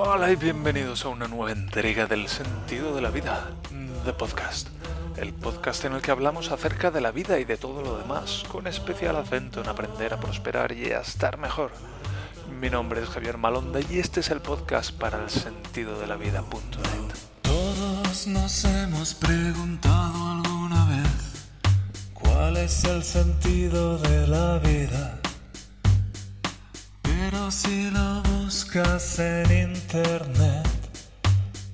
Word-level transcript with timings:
Hola 0.00 0.30
y 0.30 0.36
bienvenidos 0.36 1.04
a 1.04 1.08
una 1.08 1.26
nueva 1.26 1.50
entrega 1.50 2.06
del 2.06 2.28
sentido 2.28 2.94
de 2.94 3.02
la 3.02 3.10
vida, 3.10 3.50
The 4.04 4.12
Podcast. 4.12 4.68
El 5.16 5.34
podcast 5.34 5.84
en 5.86 5.94
el 5.94 6.02
que 6.02 6.12
hablamos 6.12 6.52
acerca 6.52 6.92
de 6.92 7.00
la 7.00 7.10
vida 7.10 7.40
y 7.40 7.44
de 7.44 7.56
todo 7.56 7.82
lo 7.82 7.98
demás, 7.98 8.44
con 8.46 8.68
especial 8.68 9.16
acento 9.16 9.60
en 9.60 9.66
aprender 9.66 10.14
a 10.14 10.20
prosperar 10.20 10.70
y 10.70 10.92
a 10.92 11.00
estar 11.00 11.36
mejor. 11.36 11.72
Mi 12.60 12.70
nombre 12.70 13.02
es 13.02 13.08
Javier 13.08 13.38
Malonda 13.38 13.80
y 13.90 13.98
este 13.98 14.20
es 14.20 14.30
el 14.30 14.40
podcast 14.40 14.92
para 14.92 15.20
el 15.20 15.30
sentido 15.30 15.98
de 15.98 16.06
la 16.06 16.14
vida.net. 16.14 17.16
Todos 17.42 18.28
nos 18.28 18.64
hemos 18.66 19.14
preguntado 19.14 20.28
alguna 20.28 20.86
vez 20.90 21.48
cuál 22.14 22.56
es 22.56 22.84
el 22.84 23.02
sentido 23.02 23.98
de 23.98 24.28
la 24.28 24.58
vida. 24.60 25.18
Si 27.50 27.90
lo 27.90 28.22
buscas 28.22 29.18
en 29.20 29.70
internet, 29.70 30.68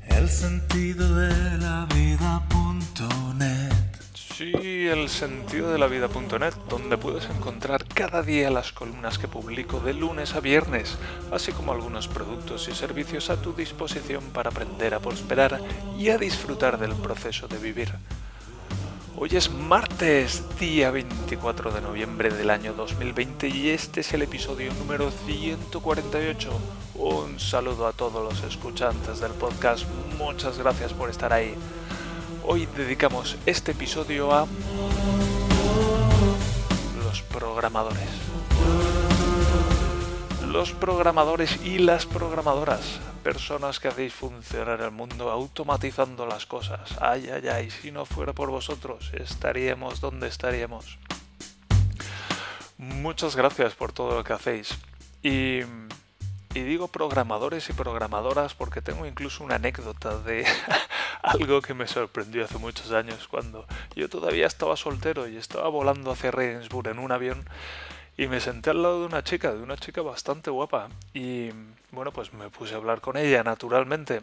el 0.07 0.29
sentido 0.29 1.17
de 1.17 1.59
la 1.59 1.87
vida.net. 1.93 3.73
Sí, 4.15 4.53
donde 6.71 6.97
puedes 6.97 7.29
encontrar 7.29 7.85
cada 7.87 8.23
día 8.23 8.51
las 8.51 8.73
columnas 8.73 9.19
que 9.19 9.27
publico 9.27 9.81
de 9.81 9.95
lunes 9.95 10.37
a 10.37 10.41
viernes, 10.41 10.97
así 11.33 11.51
como 11.51 11.73
algunos 11.73 12.07
productos 12.07 12.69
y 12.69 12.75
servicios 12.75 13.29
a 13.31 13.43
tu 13.43 13.53
disposición 13.53 14.23
para 14.33 14.51
aprender 14.51 14.95
a 14.95 15.01
prosperar 15.01 15.61
y 15.99 16.11
a 16.11 16.19
disfrutar 16.19 16.79
del 16.79 16.95
proceso 16.95 17.49
de 17.49 17.59
vivir. 17.59 17.93
Hoy 19.17 19.31
es 19.33 19.49
martes, 19.49 20.43
día 20.59 20.91
24 20.91 21.71
de 21.71 21.81
noviembre 21.81 22.31
del 22.31 22.51
año 22.51 22.75
2020 22.75 23.49
y 23.49 23.69
este 23.69 24.01
es 24.01 24.13
el 24.13 24.23
episodio 24.23 24.75
número 24.75 25.13
148. 25.13 26.51
Un 26.97 27.39
saludo 27.39 27.87
a 27.87 27.93
todos 27.93 28.25
los 28.25 28.43
escuchantes 28.43 29.21
del 29.21 29.31
podcast, 29.31 29.87
muchas 30.19 30.59
gracias 30.59 30.93
por 30.93 31.11
estar 31.11 31.33
ahí. 31.33 31.55
Hoy 32.45 32.67
dedicamos 32.77 33.37
este 33.47 33.71
episodio 33.71 34.35
a 34.35 34.49
los 37.05 37.23
programadores. 37.23 38.09
Los 40.45 40.73
programadores 40.73 41.65
y 41.65 41.79
las 41.79 42.05
programadoras, 42.05 42.99
personas 43.25 43.81
que 43.81 43.89
hacéis 43.89 44.13
funcionar 44.13 44.83
el 44.83 44.91
mundo 44.91 45.31
automatizando 45.31 46.27
las 46.27 46.45
cosas. 46.45 46.95
Ay, 47.01 47.31
ay, 47.33 47.49
ay, 47.49 47.71
si 47.71 47.91
no 47.91 48.05
fuera 48.05 48.35
por 48.35 48.51
vosotros, 48.51 49.11
estaríamos 49.15 50.03
donde 50.03 50.29
estaríamos. 50.29 50.99
Muchas 52.77 53.35
gracias 53.35 53.73
por 53.75 53.93
todo 53.93 54.15
lo 54.15 54.25
que 54.25 54.35
hacéis. 54.35 54.77
Y, 55.23 55.61
y 56.55 56.61
digo 56.61 56.89
programadores 56.89 57.71
y 57.71 57.73
programadoras 57.73 58.53
porque 58.53 58.83
tengo 58.83 59.07
incluso 59.07 59.43
una 59.43 59.55
anécdota 59.55 60.19
de 60.19 60.45
algo 61.23 61.63
que 61.63 61.73
me 61.73 61.87
sorprendió 61.87 62.45
hace 62.45 62.59
muchos 62.59 62.93
años 62.93 63.27
cuando 63.27 63.65
yo 63.97 64.11
todavía 64.11 64.47
estaba 64.47 64.77
soltero 64.77 65.27
y 65.29 65.39
estaba 65.39 65.69
volando 65.71 66.11
hacia 66.11 66.31
Regensburg 66.31 66.89
en 66.89 66.99
un 66.99 67.11
avión 67.11 67.49
y 68.19 68.27
me 68.27 68.41
senté 68.41 68.71
al 68.71 68.83
lado 68.83 69.01
de 69.01 69.07
una 69.07 69.25
chica, 69.25 69.55
de 69.55 69.63
una 69.63 69.77
chica 69.77 70.03
bastante 70.03 70.51
guapa. 70.51 70.89
Y 71.15 71.51
bueno, 71.95 72.13
pues 72.13 72.33
me 72.33 72.51
puse 72.51 72.75
a 72.75 72.79
hablar 72.79 73.01
con 73.01 73.17
ella, 73.17 73.43
naturalmente. 73.43 74.23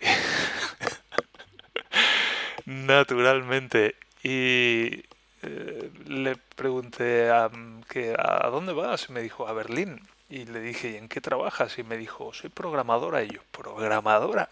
naturalmente. 2.66 3.96
Y 4.22 5.04
eh, 5.42 5.90
le 6.06 6.36
pregunté 6.56 7.30
a, 7.30 7.50
que, 7.88 8.14
a 8.18 8.48
dónde 8.48 8.72
vas 8.72 9.08
y 9.08 9.12
me 9.12 9.22
dijo 9.22 9.48
a 9.48 9.52
Berlín. 9.52 10.00
Y 10.28 10.44
le 10.44 10.60
dije, 10.60 10.90
¿y 10.90 10.96
en 10.96 11.08
qué 11.08 11.20
trabajas? 11.20 11.78
Y 11.78 11.82
me 11.82 11.96
dijo, 11.96 12.32
soy 12.34 12.50
programadora. 12.50 13.22
Y 13.22 13.30
yo, 13.30 13.40
¿programadora? 13.50 14.50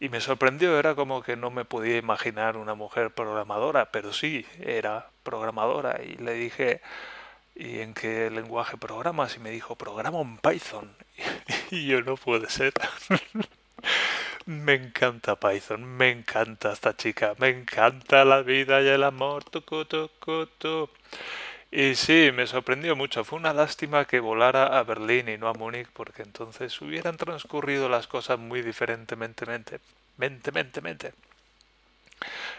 Y 0.00 0.08
me 0.08 0.20
sorprendió, 0.20 0.78
era 0.78 0.94
como 0.94 1.22
que 1.22 1.36
no 1.36 1.50
me 1.50 1.64
podía 1.64 1.96
imaginar 1.96 2.56
una 2.56 2.74
mujer 2.74 3.12
programadora, 3.12 3.90
pero 3.90 4.12
sí, 4.12 4.46
era 4.60 5.08
programadora. 5.22 6.00
Y 6.02 6.16
le 6.16 6.34
dije, 6.34 6.80
¿y 7.54 7.80
en 7.80 7.94
qué 7.94 8.30
lenguaje 8.30 8.76
programas? 8.76 9.36
Y 9.36 9.40
me 9.40 9.50
dijo, 9.50 9.76
programa 9.76 10.20
en 10.20 10.38
Python. 10.38 10.96
Y 11.16 11.22
yo 11.86 12.02
no 12.02 12.16
puede 12.16 12.48
ser. 12.48 12.72
me 14.46 14.74
encanta 14.74 15.36
Python, 15.36 15.84
me 15.84 16.10
encanta 16.10 16.72
esta 16.72 16.96
chica, 16.96 17.34
me 17.38 17.48
encanta 17.48 18.24
la 18.24 18.42
vida 18.42 18.80
y 18.82 18.88
el 18.88 19.02
amor. 19.02 19.44
Tucu, 19.44 19.84
tucu, 19.84 20.46
tu. 20.58 20.88
Y 21.70 21.96
sí, 21.96 22.30
me 22.32 22.46
sorprendió 22.46 22.94
mucho. 22.96 23.24
Fue 23.24 23.38
una 23.38 23.52
lástima 23.52 24.04
que 24.04 24.20
volara 24.20 24.78
a 24.78 24.84
Berlín 24.84 25.28
y 25.28 25.36
no 25.38 25.48
a 25.48 25.54
Múnich, 25.54 25.88
porque 25.92 26.22
entonces 26.22 26.80
hubieran 26.80 27.16
transcurrido 27.16 27.88
las 27.88 28.06
cosas 28.06 28.38
muy 28.38 28.62
diferentemente. 28.62 29.44
Mente, 30.16 30.52
mente, 30.52 30.80
mente, 30.80 31.12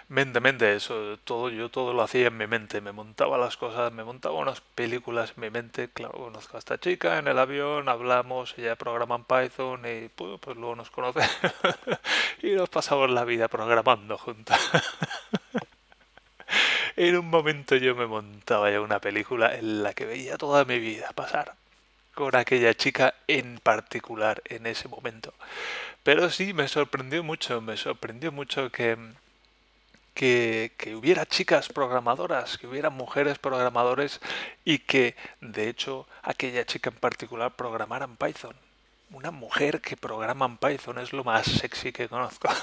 mente. 0.08 0.40
Mente, 0.40 0.76
eso, 0.76 1.18
todo, 1.24 1.50
yo 1.50 1.70
todo 1.70 1.94
lo 1.94 2.04
hacía 2.04 2.28
en 2.28 2.38
mi 2.38 2.48
mente, 2.48 2.82
me 2.82 2.92
montaba 2.92 3.38
las 3.38 3.58
cosas, 3.58 3.92
me 3.92 4.04
montaba 4.04 4.36
unas 4.36 4.62
películas 4.62 5.34
en 5.36 5.42
mi 5.42 5.50
mente, 5.50 5.90
claro, 5.90 6.14
conozco 6.14 6.58
a 6.58 6.60
esta 6.60 6.80
chica 6.80 7.18
en 7.18 7.28
el 7.28 7.40
avión, 7.40 7.90
hablamos, 7.90 8.56
ella 8.58 8.76
programa 8.76 9.16
en 9.16 9.24
Python 9.24 9.82
y 9.86 10.10
pues, 10.10 10.40
pues 10.40 10.58
luego 10.58 10.76
nos 10.76 10.92
conoce 10.92 11.22
y 12.44 12.52
nos 12.52 12.70
pasamos 12.70 13.10
la 13.10 13.26
vida 13.26 13.48
programando 13.48 14.18
juntas. 14.18 14.60
en 16.96 17.18
un 17.18 17.30
momento 17.30 17.76
yo 17.76 17.96
me 17.96 18.06
montaba 18.06 18.72
ya 18.72 18.82
una 18.82 19.00
película 19.00 19.56
en 19.56 19.84
la 19.84 19.94
que 19.94 20.06
veía 20.06 20.38
toda 20.38 20.66
mi 20.66 20.80
vida 20.80 21.10
pasar 21.16 21.56
con 22.14 22.36
aquella 22.36 22.74
chica 22.74 23.14
en 23.28 23.60
particular 23.60 24.42
en 24.46 24.66
ese 24.66 24.88
momento. 24.88 25.34
Pero 26.04 26.30
sí, 26.30 26.54
me 26.54 26.68
sorprendió 26.68 27.24
mucho, 27.24 27.62
me 27.62 27.78
sorprendió 27.78 28.32
mucho 28.32 28.72
que 28.72 28.98
que, 30.16 30.72
hubiera 30.98 31.26
chicas 31.26 31.68
programadoras, 31.68 32.58
que 32.58 32.68
hubiera 32.68 32.90
mujeres 32.90 33.38
programadores 33.38 34.22
y 34.64 34.80
que, 34.80 35.16
de 35.42 35.70
hecho, 35.70 36.08
aquella 36.24 36.66
chica 36.66 36.90
en 36.90 36.96
particular 36.96 37.56
programara 37.56 38.06
en 38.06 38.16
Python. 38.16 38.56
Una 39.12 39.31
mujer 39.31 39.81
que 39.81 39.98
programa 39.98 40.46
en 40.46 40.58
Python 40.58 40.98
es 41.00 41.14
lo 41.14 41.24
más 41.24 41.46
sexy 41.46 41.92
que 41.92 42.08
conozco. 42.08 42.48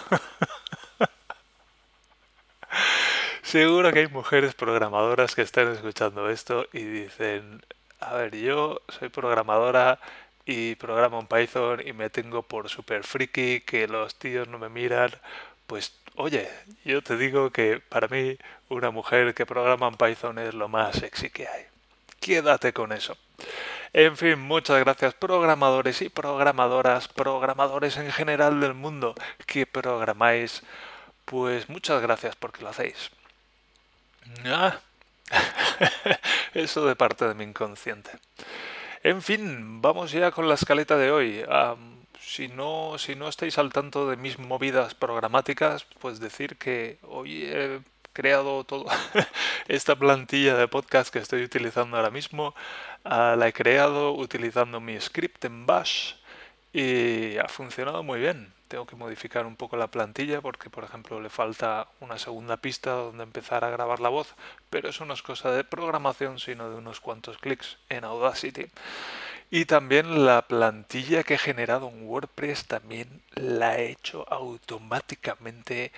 Seguro 3.42 3.92
que 3.92 4.00
hay 4.00 4.08
mujeres 4.08 4.54
programadoras 4.54 5.34
que 5.34 5.42
están 5.42 5.70
escuchando 5.72 6.30
esto 6.30 6.66
y 6.72 6.82
dicen, 6.82 7.62
a 8.00 8.14
ver, 8.14 8.34
yo 8.34 8.80
soy 8.88 9.10
programadora 9.10 10.00
y 10.46 10.74
programo 10.76 11.20
en 11.20 11.26
Python 11.26 11.86
y 11.86 11.92
me 11.92 12.08
tengo 12.08 12.42
por 12.42 12.70
super 12.70 13.04
friki, 13.04 13.60
que 13.60 13.86
los 13.88 14.14
tíos 14.14 14.48
no 14.48 14.58
me 14.58 14.70
miran, 14.70 15.10
pues 15.66 16.01
Oye, 16.16 16.48
yo 16.84 17.02
te 17.02 17.16
digo 17.16 17.50
que 17.50 17.80
para 17.80 18.06
mí 18.08 18.36
una 18.68 18.90
mujer 18.90 19.34
que 19.34 19.46
programa 19.46 19.88
en 19.88 19.96
Python 19.96 20.38
es 20.38 20.52
lo 20.52 20.68
más 20.68 20.96
sexy 20.96 21.30
que 21.30 21.48
hay. 21.48 21.64
Quédate 22.20 22.72
con 22.72 22.92
eso. 22.92 23.16
En 23.94 24.16
fin, 24.16 24.38
muchas 24.38 24.78
gracias 24.80 25.14
programadores 25.14 26.02
y 26.02 26.08
programadoras, 26.08 27.08
programadores 27.08 27.96
en 27.96 28.12
general 28.12 28.60
del 28.60 28.74
mundo 28.74 29.14
que 29.46 29.66
programáis. 29.66 30.62
Pues 31.24 31.68
muchas 31.68 32.00
gracias 32.02 32.36
porque 32.36 32.62
lo 32.62 32.68
hacéis. 32.68 33.10
Ah, 34.44 34.78
eso 36.54 36.86
de 36.86 36.94
parte 36.94 37.26
de 37.26 37.34
mi 37.34 37.44
inconsciente. 37.44 38.10
En 39.02 39.22
fin, 39.22 39.80
vamos 39.80 40.12
ya 40.12 40.30
con 40.30 40.48
la 40.48 40.54
escaleta 40.54 40.96
de 40.96 41.10
hoy 41.10 41.44
si 42.24 42.48
no, 42.48 42.98
si 42.98 43.14
no 43.14 43.28
estáis 43.28 43.58
al 43.58 43.72
tanto 43.72 44.08
de 44.08 44.16
mis 44.16 44.38
movidas 44.38 44.94
programáticas, 44.94 45.84
pues 46.00 46.20
decir 46.20 46.56
que 46.56 46.98
hoy 47.02 47.44
he 47.44 47.80
creado 48.12 48.64
todo 48.64 48.86
esta 49.68 49.96
plantilla 49.96 50.56
de 50.56 50.68
podcast 50.68 51.12
que 51.12 51.18
estoy 51.18 51.42
utilizando 51.42 51.96
ahora 51.96 52.10
mismo. 52.10 52.54
Ah, 53.04 53.34
la 53.38 53.48
he 53.48 53.52
creado 53.52 54.12
utilizando 54.12 54.80
mi 54.80 55.00
script 55.00 55.44
en 55.44 55.66
Bash 55.66 56.14
y 56.72 57.36
ha 57.38 57.48
funcionado 57.48 58.02
muy 58.02 58.20
bien. 58.20 58.52
Tengo 58.68 58.86
que 58.86 58.96
modificar 58.96 59.44
un 59.44 59.56
poco 59.56 59.76
la 59.76 59.88
plantilla 59.88 60.40
porque, 60.40 60.70
por 60.70 60.84
ejemplo, 60.84 61.20
le 61.20 61.28
falta 61.28 61.88
una 62.00 62.18
segunda 62.18 62.56
pista 62.56 62.92
donde 62.92 63.24
empezar 63.24 63.64
a 63.64 63.70
grabar 63.70 64.00
la 64.00 64.08
voz, 64.08 64.34
pero 64.70 64.88
eso 64.88 65.04
no 65.04 65.12
es 65.12 65.22
cosa 65.22 65.50
de 65.50 65.64
programación, 65.64 66.38
sino 66.38 66.70
de 66.70 66.76
unos 66.76 67.00
cuantos 67.00 67.36
clics 67.36 67.76
en 67.90 68.04
Audacity. 68.04 68.70
Y 69.54 69.66
también 69.66 70.24
la 70.24 70.48
plantilla 70.48 71.24
que 71.24 71.34
he 71.34 71.38
generado 71.38 71.90
en 71.90 72.08
WordPress 72.08 72.64
también 72.64 73.20
la 73.34 73.76
he 73.76 73.90
hecho 73.90 74.24
automáticamente 74.32 75.92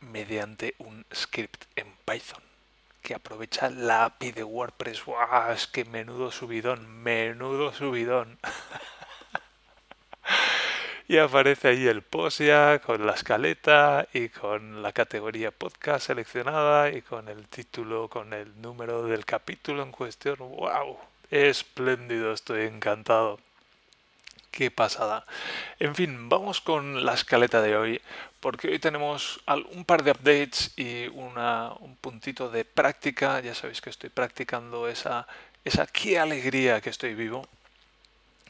mediante 0.00 0.74
un 0.78 1.04
script 1.14 1.64
en 1.76 1.86
Python 2.06 2.42
que 3.02 3.14
aprovecha 3.14 3.68
la 3.68 4.06
API 4.06 4.32
de 4.32 4.42
WordPress. 4.42 5.04
¡Wow! 5.04 5.52
Es 5.52 5.66
que 5.66 5.84
menudo 5.84 6.32
subidón, 6.32 6.88
menudo 7.02 7.74
subidón. 7.74 8.38
y 11.06 11.18
aparece 11.18 11.68
ahí 11.68 11.86
el 11.86 12.00
post 12.00 12.40
ya 12.40 12.78
con 12.78 13.04
la 13.04 13.12
escaleta 13.12 14.08
y 14.14 14.30
con 14.30 14.82
la 14.82 14.92
categoría 14.92 15.50
podcast 15.50 16.06
seleccionada 16.06 16.88
y 16.88 17.02
con 17.02 17.28
el 17.28 17.48
título, 17.48 18.08
con 18.08 18.32
el 18.32 18.62
número 18.62 19.02
del 19.02 19.26
capítulo 19.26 19.82
en 19.82 19.92
cuestión. 19.92 20.36
¡Wow! 20.38 20.96
Espléndido, 21.30 22.32
estoy 22.32 22.62
encantado. 22.62 23.40
Qué 24.50 24.70
pasada. 24.70 25.26
En 25.80 25.94
fin, 25.94 26.28
vamos 26.28 26.60
con 26.60 27.04
la 27.04 27.14
escaleta 27.14 27.60
de 27.60 27.76
hoy, 27.76 28.00
porque 28.38 28.68
hoy 28.68 28.78
tenemos 28.78 29.40
un 29.72 29.84
par 29.84 30.04
de 30.04 30.12
updates 30.12 30.72
y 30.76 31.08
una, 31.08 31.72
un 31.80 31.96
puntito 31.96 32.50
de 32.50 32.64
práctica. 32.64 33.40
Ya 33.40 33.54
sabéis 33.54 33.80
que 33.80 33.90
estoy 33.90 34.10
practicando 34.10 34.88
esa, 34.88 35.26
esa 35.64 35.86
qué 35.86 36.20
alegría 36.20 36.80
que 36.80 36.90
estoy 36.90 37.14
vivo 37.14 37.48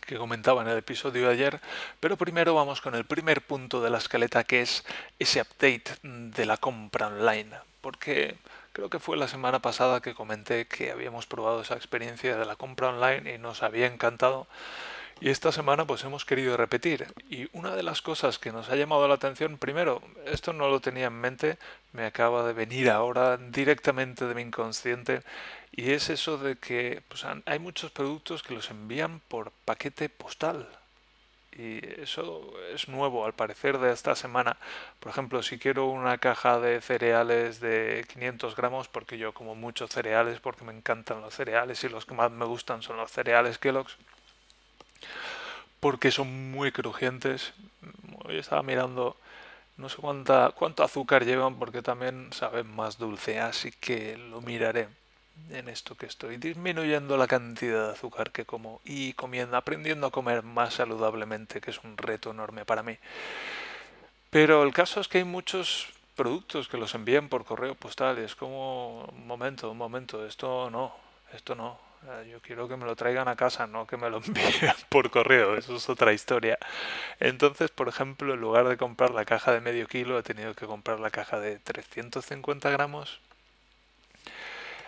que 0.04 0.16
comentaba 0.16 0.62
en 0.62 0.68
el 0.68 0.78
episodio 0.78 1.26
de 1.28 1.32
ayer, 1.32 1.60
pero 1.98 2.16
primero 2.16 2.54
vamos 2.54 2.80
con 2.80 2.94
el 2.94 3.04
primer 3.04 3.40
punto 3.40 3.82
de 3.82 3.90
la 3.90 3.98
escaleta 3.98 4.44
que 4.44 4.62
es 4.62 4.84
ese 5.18 5.40
update 5.40 5.84
de 6.02 6.46
la 6.46 6.58
compra 6.58 7.06
online, 7.06 7.50
porque 7.80 8.36
creo 8.74 8.90
que 8.90 8.98
fue 8.98 9.16
la 9.16 9.28
semana 9.28 9.60
pasada 9.60 10.02
que 10.02 10.14
comenté 10.14 10.66
que 10.66 10.90
habíamos 10.90 11.26
probado 11.26 11.62
esa 11.62 11.76
experiencia 11.76 12.36
de 12.36 12.44
la 12.44 12.56
compra 12.56 12.88
online 12.90 13.34
y 13.34 13.38
nos 13.38 13.62
había 13.62 13.86
encantado. 13.86 14.48
Y 15.20 15.30
esta 15.30 15.52
semana 15.52 15.86
pues 15.86 16.02
hemos 16.02 16.24
querido 16.24 16.56
repetir. 16.56 17.06
Y 17.30 17.48
una 17.56 17.76
de 17.76 17.84
las 17.84 18.02
cosas 18.02 18.40
que 18.40 18.50
nos 18.50 18.68
ha 18.68 18.76
llamado 18.76 19.06
la 19.06 19.14
atención, 19.14 19.58
primero, 19.58 20.02
esto 20.26 20.52
no 20.52 20.68
lo 20.68 20.80
tenía 20.80 21.06
en 21.06 21.20
mente, 21.20 21.56
me 21.92 22.04
acaba 22.04 22.44
de 22.44 22.52
venir 22.52 22.90
ahora 22.90 23.36
directamente 23.36 24.26
de 24.26 24.34
mi 24.34 24.42
inconsciente, 24.42 25.22
y 25.70 25.92
es 25.92 26.10
eso 26.10 26.36
de 26.36 26.56
que 26.56 27.02
pues, 27.08 27.24
hay 27.46 27.58
muchos 27.60 27.92
productos 27.92 28.42
que 28.42 28.54
los 28.54 28.70
envían 28.70 29.20
por 29.20 29.52
paquete 29.64 30.08
postal. 30.08 30.68
Y 31.56 31.80
eso 32.00 32.52
es 32.74 32.88
nuevo 32.88 33.24
al 33.24 33.32
parecer 33.32 33.78
de 33.78 33.92
esta 33.92 34.16
semana. 34.16 34.56
Por 34.98 35.10
ejemplo, 35.10 35.42
si 35.42 35.58
quiero 35.58 35.86
una 35.86 36.18
caja 36.18 36.58
de 36.58 36.80
cereales 36.80 37.60
de 37.60 38.04
500 38.12 38.56
gramos, 38.56 38.88
porque 38.88 39.18
yo 39.18 39.32
como 39.32 39.54
muchos 39.54 39.90
cereales, 39.90 40.40
porque 40.40 40.64
me 40.64 40.72
encantan 40.72 41.20
los 41.20 41.34
cereales 41.34 41.84
y 41.84 41.88
los 41.88 42.06
que 42.06 42.14
más 42.14 42.32
me 42.32 42.44
gustan 42.44 42.82
son 42.82 42.96
los 42.96 43.12
cereales 43.12 43.58
Kellogg's, 43.58 43.96
porque 45.78 46.10
son 46.10 46.50
muy 46.50 46.72
crujientes. 46.72 47.52
Hoy 48.24 48.38
estaba 48.38 48.62
mirando, 48.64 49.16
no 49.76 49.88
sé 49.88 49.96
cuánta, 49.98 50.50
cuánto 50.56 50.82
azúcar 50.82 51.24
llevan, 51.24 51.58
porque 51.58 51.82
también 51.82 52.32
saben 52.32 52.66
más 52.74 52.98
dulce, 52.98 53.38
así 53.38 53.70
que 53.70 54.16
lo 54.16 54.40
miraré 54.40 54.88
en 55.50 55.68
esto 55.68 55.96
que 55.96 56.06
estoy 56.06 56.36
disminuyendo 56.36 57.16
la 57.16 57.26
cantidad 57.26 57.88
de 57.88 57.92
azúcar 57.92 58.30
que 58.30 58.44
como 58.44 58.80
y 58.84 59.12
comiendo, 59.14 59.56
aprendiendo 59.56 60.06
a 60.06 60.10
comer 60.10 60.42
más 60.42 60.74
saludablemente, 60.74 61.60
que 61.60 61.70
es 61.70 61.82
un 61.84 61.96
reto 61.96 62.30
enorme 62.30 62.64
para 62.64 62.82
mí. 62.82 62.98
Pero 64.30 64.62
el 64.62 64.72
caso 64.72 65.00
es 65.00 65.08
que 65.08 65.18
hay 65.18 65.24
muchos 65.24 65.88
productos 66.16 66.68
que 66.68 66.76
los 66.76 66.94
envían 66.94 67.28
por 67.28 67.44
correo 67.44 67.74
postal 67.74 68.18
y 68.18 68.22
es 68.22 68.34
como, 68.34 69.04
un 69.04 69.26
momento, 69.26 69.70
un 69.70 69.78
momento, 69.78 70.26
esto 70.26 70.70
no, 70.70 70.94
esto 71.32 71.54
no. 71.54 71.78
Yo 72.30 72.38
quiero 72.42 72.68
que 72.68 72.76
me 72.76 72.84
lo 72.84 72.96
traigan 72.96 73.28
a 73.28 73.36
casa, 73.36 73.66
no 73.66 73.86
que 73.86 73.96
me 73.96 74.10
lo 74.10 74.18
envíen 74.26 74.74
por 74.90 75.10
correo, 75.10 75.56
eso 75.56 75.76
es 75.76 75.88
otra 75.88 76.12
historia. 76.12 76.58
Entonces, 77.18 77.70
por 77.70 77.88
ejemplo, 77.88 78.34
en 78.34 78.40
lugar 78.40 78.68
de 78.68 78.76
comprar 78.76 79.12
la 79.12 79.24
caja 79.24 79.52
de 79.52 79.60
medio 79.60 79.86
kilo, 79.86 80.18
he 80.18 80.22
tenido 80.22 80.54
que 80.54 80.66
comprar 80.66 81.00
la 81.00 81.10
caja 81.10 81.40
de 81.40 81.58
350 81.58 82.68
gramos 82.70 83.20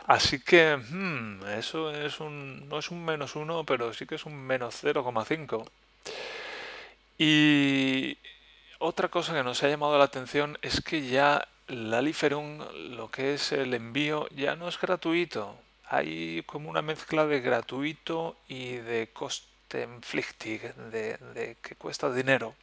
Así 0.06 0.40
que 0.40 0.76
hmm, 0.76 1.44
eso 1.58 1.90
es 1.90 2.20
un, 2.20 2.68
no 2.68 2.78
es 2.78 2.90
un 2.90 3.04
menos 3.04 3.36
uno, 3.36 3.64
pero 3.64 3.92
sí 3.92 4.06
que 4.06 4.14
es 4.14 4.24
un 4.24 4.36
menos 4.36 4.82
0,5. 4.82 5.68
Y 7.18 8.18
otra 8.78 9.08
cosa 9.08 9.34
que 9.34 9.42
nos 9.42 9.62
ha 9.62 9.68
llamado 9.68 9.98
la 9.98 10.04
atención 10.04 10.58
es 10.62 10.80
que 10.80 11.06
ya 11.08 11.48
la 11.68 12.02
Liferum, 12.02 12.60
lo 12.96 13.10
que 13.10 13.34
es 13.34 13.52
el 13.52 13.74
envío, 13.74 14.28
ya 14.30 14.54
no 14.54 14.68
es 14.68 14.80
gratuito. 14.80 15.56
Hay 15.88 16.42
como 16.46 16.70
una 16.70 16.82
mezcla 16.82 17.26
de 17.26 17.40
gratuito 17.40 18.36
y 18.48 18.74
de 18.76 19.08
coste 19.12 19.46
de, 19.70 21.18
de 21.34 21.56
que 21.60 21.74
cuesta 21.74 22.12
dinero. 22.12 22.54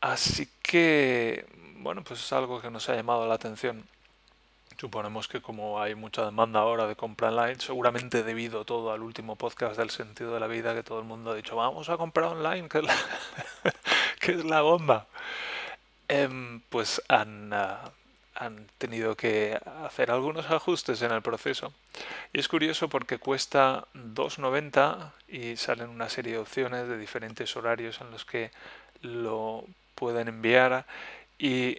Así 0.00 0.48
que, 0.62 1.46
bueno, 1.78 2.02
pues 2.02 2.20
es 2.20 2.32
algo 2.32 2.60
que 2.60 2.70
nos 2.70 2.88
ha 2.88 2.94
llamado 2.94 3.26
la 3.26 3.34
atención. 3.34 3.86
Suponemos 4.78 5.26
que 5.26 5.40
como 5.40 5.80
hay 5.80 5.94
mucha 5.94 6.24
demanda 6.24 6.60
ahora 6.60 6.86
de 6.86 6.96
compra 6.96 7.28
online, 7.28 7.58
seguramente 7.58 8.22
debido 8.22 8.66
todo 8.66 8.92
al 8.92 9.02
último 9.02 9.36
podcast 9.36 9.78
del 9.78 9.88
sentido 9.88 10.34
de 10.34 10.40
la 10.40 10.46
vida 10.46 10.74
que 10.74 10.82
todo 10.82 10.98
el 10.98 11.06
mundo 11.06 11.30
ha 11.30 11.34
dicho, 11.34 11.56
vamos 11.56 11.88
a 11.88 11.96
comprar 11.96 12.26
online, 12.26 12.68
que 12.68 12.78
es 12.78 12.84
la, 12.84 12.94
que 14.20 14.32
es 14.32 14.44
la 14.44 14.60
bomba. 14.60 15.06
Em, 16.08 16.60
pues 16.68 17.00
han, 17.08 17.52
ah, 17.54 17.90
han 18.34 18.66
tenido 18.76 19.16
que 19.16 19.58
hacer 19.84 20.10
algunos 20.10 20.50
ajustes 20.50 21.00
en 21.00 21.10
el 21.10 21.22
proceso. 21.22 21.72
Y 22.34 22.40
es 22.40 22.48
curioso 22.48 22.88
porque 22.88 23.18
cuesta 23.18 23.86
2,90 23.94 25.12
y 25.28 25.56
salen 25.56 25.88
una 25.88 26.10
serie 26.10 26.32
de 26.32 26.38
opciones 26.38 26.86
de 26.86 26.98
diferentes 26.98 27.56
horarios 27.56 28.00
en 28.02 28.10
los 28.10 28.24
que 28.26 28.50
lo 29.00 29.64
pueden 29.94 30.28
enviar. 30.28 30.86
Y 31.38 31.78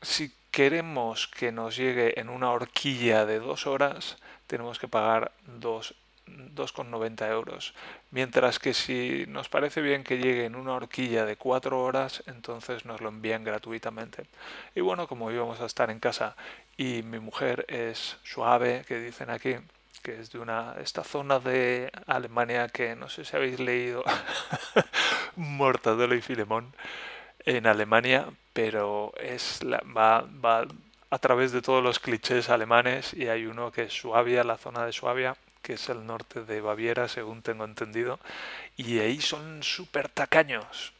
si 0.00 0.32
queremos 0.52 1.26
que 1.26 1.50
nos 1.50 1.76
llegue 1.76 2.20
en 2.20 2.28
una 2.28 2.50
horquilla 2.50 3.26
de 3.26 3.40
dos 3.40 3.66
horas, 3.66 4.18
tenemos 4.46 4.78
que 4.78 4.86
pagar 4.86 5.32
2,90 5.60 7.30
euros. 7.30 7.74
Mientras 8.10 8.58
que 8.58 8.74
si 8.74 9.24
nos 9.28 9.48
parece 9.48 9.80
bien 9.80 10.04
que 10.04 10.18
llegue 10.18 10.44
en 10.44 10.54
una 10.54 10.74
horquilla 10.74 11.24
de 11.24 11.36
cuatro 11.36 11.82
horas, 11.82 12.22
entonces 12.26 12.84
nos 12.84 13.00
lo 13.00 13.08
envían 13.08 13.44
gratuitamente. 13.44 14.26
Y 14.74 14.82
bueno, 14.82 15.08
como 15.08 15.32
íbamos 15.32 15.60
a 15.60 15.66
estar 15.66 15.90
en 15.90 16.00
casa 16.00 16.36
y 16.76 17.02
mi 17.02 17.18
mujer 17.18 17.64
es 17.68 18.18
suave, 18.22 18.84
que 18.86 19.00
dicen 19.00 19.30
aquí, 19.30 19.56
que 20.02 20.20
es 20.20 20.32
de 20.32 20.38
una 20.38 20.74
esta 20.82 21.02
zona 21.02 21.38
de 21.38 21.90
Alemania 22.06 22.68
que 22.68 22.94
no 22.94 23.08
sé 23.08 23.24
si 23.24 23.36
habéis 23.36 23.58
leído 23.58 24.04
Mortadelo 25.36 26.14
y 26.14 26.20
Filemón 26.20 26.74
en 27.46 27.66
Alemania, 27.66 28.26
pero 28.52 29.12
es 29.20 29.62
la, 29.62 29.82
va, 29.96 30.26
va 30.44 30.66
a 31.10 31.18
través 31.18 31.52
de 31.52 31.62
todos 31.62 31.82
los 31.82 31.98
clichés 31.98 32.48
alemanes 32.48 33.14
y 33.14 33.28
hay 33.28 33.46
uno 33.46 33.70
que 33.70 33.82
es 33.82 33.92
Suabia, 33.92 34.44
la 34.44 34.56
zona 34.56 34.86
de 34.86 34.92
Suabia, 34.92 35.36
que 35.62 35.74
es 35.74 35.88
el 35.88 36.06
norte 36.06 36.44
de 36.44 36.60
Baviera, 36.60 37.08
según 37.08 37.42
tengo 37.42 37.64
entendido, 37.64 38.18
y 38.76 38.98
ahí 38.98 39.20
son 39.20 39.62
súper 39.62 40.08
tacaños. 40.08 40.92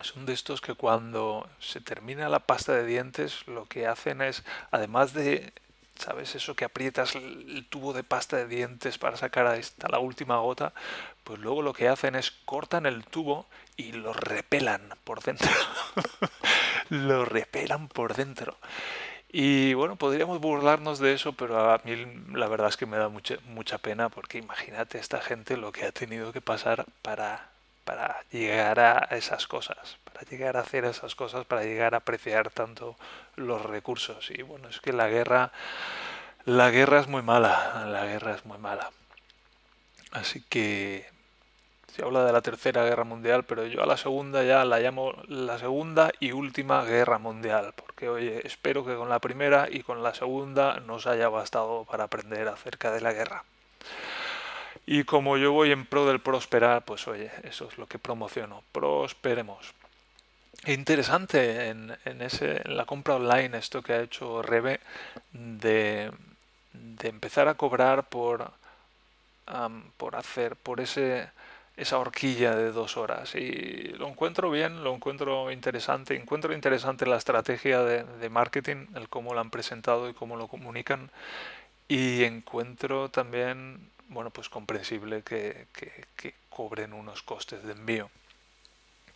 Son 0.00 0.26
de 0.26 0.32
estos 0.32 0.60
que 0.60 0.74
cuando 0.74 1.48
se 1.58 1.80
termina 1.80 2.28
la 2.28 2.40
pasta 2.40 2.72
de 2.72 2.86
dientes 2.86 3.46
lo 3.46 3.66
que 3.66 3.86
hacen 3.86 4.22
es, 4.22 4.44
además 4.70 5.12
de 5.12 5.52
¿sabes? 6.00 6.34
Eso 6.34 6.56
que 6.56 6.64
aprietas 6.64 7.14
el 7.14 7.66
tubo 7.68 7.92
de 7.92 8.02
pasta 8.02 8.38
de 8.38 8.46
dientes 8.46 8.98
para 8.98 9.16
sacar 9.16 9.46
hasta 9.46 9.88
la 9.88 9.98
última 9.98 10.38
gota, 10.38 10.72
pues 11.24 11.38
luego 11.38 11.62
lo 11.62 11.74
que 11.74 11.88
hacen 11.88 12.14
es 12.14 12.30
cortan 12.30 12.86
el 12.86 13.04
tubo 13.04 13.46
y 13.80 13.92
lo 13.92 14.12
repelan 14.12 14.82
por 15.04 15.22
dentro. 15.22 15.50
lo 16.90 17.24
repelan 17.24 17.88
por 17.88 18.14
dentro. 18.14 18.58
Y 19.32 19.74
bueno, 19.74 19.96
podríamos 19.96 20.40
burlarnos 20.40 20.98
de 20.98 21.14
eso, 21.14 21.32
pero 21.32 21.72
a 21.72 21.80
mí 21.84 21.96
la 22.34 22.48
verdad 22.48 22.68
es 22.68 22.76
que 22.76 22.86
me 22.86 22.98
da 22.98 23.08
mucha, 23.08 23.36
mucha 23.46 23.78
pena 23.78 24.08
porque 24.08 24.38
imagínate 24.38 24.98
esta 24.98 25.20
gente 25.20 25.56
lo 25.56 25.72
que 25.72 25.86
ha 25.86 25.92
tenido 25.92 26.32
que 26.32 26.40
pasar 26.40 26.84
para, 27.00 27.48
para 27.84 28.22
llegar 28.30 28.80
a 28.80 29.08
esas 29.12 29.46
cosas, 29.46 29.98
para 30.04 30.22
llegar 30.28 30.56
a 30.56 30.60
hacer 30.60 30.84
esas 30.84 31.14
cosas, 31.14 31.46
para 31.46 31.62
llegar 31.62 31.94
a 31.94 31.98
apreciar 31.98 32.50
tanto 32.50 32.96
los 33.36 33.62
recursos. 33.62 34.30
Y 34.30 34.42
bueno, 34.42 34.68
es 34.68 34.80
que 34.80 34.92
la 34.92 35.08
guerra, 35.08 35.52
la 36.44 36.70
guerra 36.70 37.00
es 37.00 37.06
muy 37.06 37.22
mala, 37.22 37.86
la 37.86 38.04
guerra 38.04 38.34
es 38.34 38.44
muy 38.44 38.58
mala. 38.58 38.90
Así 40.10 40.42
que 40.42 41.08
se 41.94 42.02
habla 42.02 42.24
de 42.24 42.32
la 42.32 42.40
tercera 42.40 42.84
guerra 42.84 43.04
mundial, 43.04 43.44
pero 43.44 43.66
yo 43.66 43.82
a 43.82 43.86
la 43.86 43.96
segunda 43.96 44.44
ya 44.44 44.64
la 44.64 44.78
llamo 44.78 45.12
la 45.26 45.58
segunda 45.58 46.10
y 46.20 46.32
última 46.32 46.84
guerra 46.84 47.18
mundial, 47.18 47.72
porque 47.74 48.08
oye, 48.08 48.46
espero 48.46 48.84
que 48.84 48.94
con 48.94 49.08
la 49.08 49.18
primera 49.18 49.68
y 49.70 49.82
con 49.82 50.02
la 50.02 50.14
segunda 50.14 50.80
nos 50.80 51.06
haya 51.06 51.28
bastado 51.28 51.84
para 51.84 52.04
aprender 52.04 52.48
acerca 52.48 52.92
de 52.92 53.00
la 53.00 53.12
guerra. 53.12 53.44
Y 54.86 55.04
como 55.04 55.36
yo 55.36 55.52
voy 55.52 55.72
en 55.72 55.86
pro 55.86 56.06
del 56.06 56.20
prosperar, 56.20 56.84
pues 56.84 57.06
oye, 57.08 57.30
eso 57.42 57.68
es 57.68 57.78
lo 57.78 57.86
que 57.86 57.98
promociono, 57.98 58.62
prosperemos. 58.72 59.74
Interesante 60.66 61.68
en, 61.68 61.96
en, 62.04 62.22
ese, 62.22 62.62
en 62.64 62.76
la 62.76 62.84
compra 62.84 63.16
online 63.16 63.56
esto 63.56 63.82
que 63.82 63.94
ha 63.94 64.00
hecho 64.02 64.42
Rebe 64.42 64.80
de, 65.32 66.10
de 66.72 67.08
empezar 67.08 67.48
a 67.48 67.54
cobrar 67.54 68.08
por, 68.08 68.52
por 69.96 70.16
hacer, 70.16 70.56
por 70.56 70.80
ese 70.80 71.30
esa 71.76 71.98
horquilla 71.98 72.54
de 72.54 72.72
dos 72.72 72.96
horas. 72.96 73.34
Y 73.34 73.94
lo 73.98 74.08
encuentro 74.08 74.50
bien, 74.50 74.84
lo 74.84 74.94
encuentro 74.94 75.50
interesante. 75.50 76.14
Encuentro 76.14 76.52
interesante 76.52 77.06
la 77.06 77.16
estrategia 77.16 77.82
de, 77.82 78.28
marketing, 78.28 78.86
el 78.94 79.08
cómo 79.08 79.34
lo 79.34 79.40
han 79.40 79.50
presentado 79.50 80.08
y 80.08 80.14
cómo 80.14 80.36
lo 80.36 80.48
comunican. 80.48 81.10
Y 81.88 82.24
encuentro 82.24 83.08
también, 83.08 83.90
bueno, 84.08 84.30
pues 84.30 84.48
comprensible 84.48 85.22
que, 85.22 85.66
que, 85.72 86.34
cobren 86.50 86.92
unos 86.92 87.22
costes 87.22 87.64
de 87.64 87.72
envío. 87.72 88.10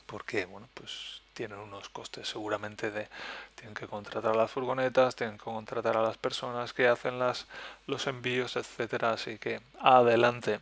Porque, 0.06 0.46
bueno, 0.46 0.68
pues 0.74 1.20
tienen 1.34 1.58
unos 1.58 1.88
costes 1.88 2.28
seguramente 2.28 2.90
de 2.90 3.08
tienen 3.56 3.74
que 3.74 3.86
contratar 3.86 4.36
las 4.36 4.50
furgonetas, 4.50 5.16
tienen 5.16 5.36
que 5.36 5.44
contratar 5.44 5.96
a 5.96 6.02
las 6.02 6.16
personas 6.16 6.72
que 6.72 6.88
hacen 6.88 7.18
las 7.18 7.46
los 7.86 8.06
envíos, 8.06 8.56
etcétera, 8.56 9.12
así 9.12 9.38
que 9.38 9.60
adelante. 9.80 10.60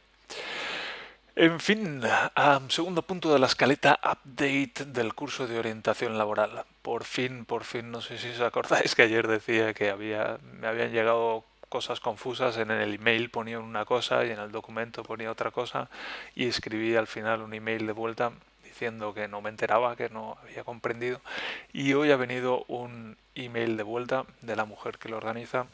En 1.35 1.61
fin, 1.61 2.03
segundo 2.69 3.01
punto 3.01 3.33
de 3.33 3.39
la 3.39 3.47
escaleta, 3.47 3.99
update 4.05 4.85
del 4.87 5.15
curso 5.15 5.47
de 5.47 5.59
orientación 5.59 6.19
laboral. 6.19 6.65
Por 6.83 7.05
fin, 7.05 7.47
por 7.47 7.65
fin, 7.65 7.91
no 7.91 8.03
sé 8.03 8.19
si 8.19 8.29
os 8.29 8.41
acordáis 8.43 8.95
que 8.95 9.03
ayer 9.03 9.27
decía 9.27 9.73
que 9.73 9.89
había, 9.89 10.39
me 10.61 10.67
habían 10.67 10.93
llegado 10.93 11.45
cosas 11.71 12.01
confusas, 12.01 12.59
en 12.59 12.71
el 12.71 12.97
email 12.97 13.31
ponía 13.31 13.59
una 13.61 13.87
cosa 13.87 14.27
y 14.27 14.31
en 14.31 14.41
el 14.41 14.53
documento 14.53 15.03
ponía 15.05 15.31
otra 15.31 15.51
cosa 15.51 15.89
y 16.35 16.47
escribí 16.49 16.97
al 16.97 17.07
final 17.07 17.41
un 17.41 17.55
email 17.55 17.87
de 17.87 17.93
vuelta 17.93 18.33
diciendo 18.63 19.15
que 19.15 19.27
no 19.27 19.41
me 19.41 19.49
enteraba, 19.49 19.97
que 19.97 20.11
no 20.11 20.37
había 20.43 20.65
comprendido 20.65 21.23
y 21.73 21.95
hoy 21.95 22.11
ha 22.11 22.17
venido 22.17 22.67
un 22.69 23.17
email 23.35 23.79
de 23.79 23.83
vuelta 23.85 24.27
de 24.43 24.55
la 24.55 24.67
mujer 24.67 24.99
que 24.99 25.09
lo 25.09 25.17
organiza 25.17 25.65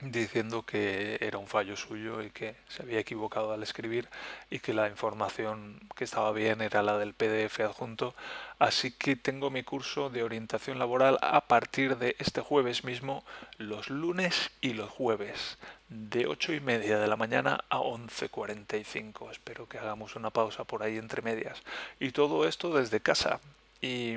diciendo 0.00 0.64
que 0.64 1.18
era 1.20 1.38
un 1.38 1.46
fallo 1.46 1.76
suyo 1.76 2.22
y 2.22 2.30
que 2.30 2.56
se 2.68 2.82
había 2.82 2.98
equivocado 2.98 3.52
al 3.52 3.62
escribir 3.62 4.08
y 4.50 4.58
que 4.58 4.74
la 4.74 4.88
información 4.88 5.80
que 5.94 6.04
estaba 6.04 6.32
bien 6.32 6.60
era 6.60 6.82
la 6.82 6.98
del 6.98 7.14
PDF 7.14 7.60
adjunto. 7.60 8.14
Así 8.58 8.90
que 8.90 9.16
tengo 9.16 9.50
mi 9.50 9.62
curso 9.62 10.10
de 10.10 10.22
orientación 10.22 10.78
laboral 10.78 11.18
a 11.22 11.46
partir 11.46 11.96
de 11.96 12.16
este 12.18 12.40
jueves 12.40 12.84
mismo, 12.84 13.24
los 13.56 13.88
lunes 13.88 14.50
y 14.60 14.74
los 14.74 14.90
jueves, 14.90 15.58
de 15.88 16.26
8 16.26 16.54
y 16.54 16.60
media 16.60 16.98
de 16.98 17.06
la 17.06 17.16
mañana 17.16 17.64
a 17.68 17.78
11.45. 17.78 19.30
Espero 19.30 19.68
que 19.68 19.78
hagamos 19.78 20.16
una 20.16 20.30
pausa 20.30 20.64
por 20.64 20.82
ahí 20.82 20.98
entre 20.98 21.22
medias. 21.22 21.62
Y 22.00 22.10
todo 22.10 22.46
esto 22.46 22.74
desde 22.74 23.00
casa. 23.00 23.40
Y, 23.80 24.16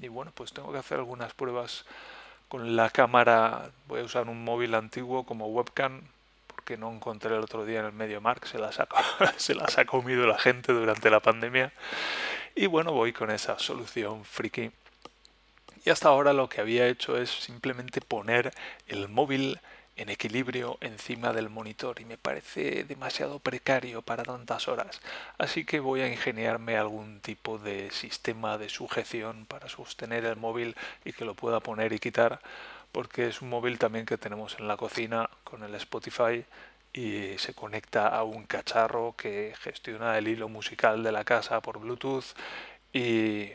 y 0.00 0.08
bueno, 0.08 0.32
pues 0.34 0.52
tengo 0.52 0.72
que 0.72 0.78
hacer 0.78 0.98
algunas 0.98 1.32
pruebas 1.34 1.84
con 2.52 2.76
la 2.76 2.90
cámara 2.90 3.70
voy 3.88 4.00
a 4.00 4.04
usar 4.04 4.28
un 4.28 4.44
móvil 4.44 4.74
antiguo 4.74 5.24
como 5.24 5.46
webcam 5.46 6.02
porque 6.54 6.76
no 6.76 6.92
encontré 6.92 7.34
el 7.34 7.40
otro 7.40 7.64
día 7.64 7.80
en 7.80 7.86
el 7.86 7.92
medio 7.92 8.20
mark 8.20 8.46
se 8.46 8.58
las 8.58 8.78
ha, 8.80 8.86
se 9.38 9.54
las 9.54 9.78
ha 9.78 9.86
comido 9.86 10.26
la 10.26 10.38
gente 10.38 10.74
durante 10.74 11.08
la 11.08 11.20
pandemia. 11.20 11.72
Y 12.54 12.66
bueno 12.66 12.92
voy 12.92 13.14
con 13.14 13.30
esa 13.30 13.58
solución 13.58 14.26
friki. 14.26 14.70
Y 15.86 15.88
hasta 15.88 16.10
ahora 16.10 16.34
lo 16.34 16.50
que 16.50 16.60
había 16.60 16.88
hecho 16.88 17.16
es 17.16 17.30
simplemente 17.30 18.02
poner 18.02 18.52
el 18.86 19.08
móvil 19.08 19.58
en 19.96 20.08
equilibrio 20.08 20.78
encima 20.80 21.32
del 21.32 21.50
monitor 21.50 22.00
y 22.00 22.04
me 22.04 22.16
parece 22.16 22.84
demasiado 22.84 23.38
precario 23.38 24.02
para 24.02 24.22
tantas 24.22 24.68
horas, 24.68 25.00
así 25.38 25.64
que 25.64 25.80
voy 25.80 26.00
a 26.00 26.08
ingeniarme 26.08 26.76
algún 26.76 27.20
tipo 27.20 27.58
de 27.58 27.90
sistema 27.90 28.58
de 28.58 28.68
sujeción 28.68 29.46
para 29.46 29.68
sostener 29.68 30.24
el 30.24 30.36
móvil 30.36 30.76
y 31.04 31.12
que 31.12 31.24
lo 31.24 31.34
pueda 31.34 31.60
poner 31.60 31.92
y 31.92 31.98
quitar, 31.98 32.40
porque 32.90 33.28
es 33.28 33.42
un 33.42 33.50
móvil 33.50 33.78
también 33.78 34.06
que 34.06 34.18
tenemos 34.18 34.58
en 34.58 34.68
la 34.68 34.76
cocina 34.76 35.28
con 35.44 35.62
el 35.62 35.74
Spotify 35.74 36.44
y 36.92 37.38
se 37.38 37.54
conecta 37.54 38.08
a 38.08 38.22
un 38.22 38.44
cacharro 38.44 39.14
que 39.16 39.54
gestiona 39.60 40.18
el 40.18 40.28
hilo 40.28 40.48
musical 40.48 41.02
de 41.02 41.12
la 41.12 41.24
casa 41.24 41.60
por 41.60 41.78
Bluetooth 41.78 42.34
y 42.92 43.50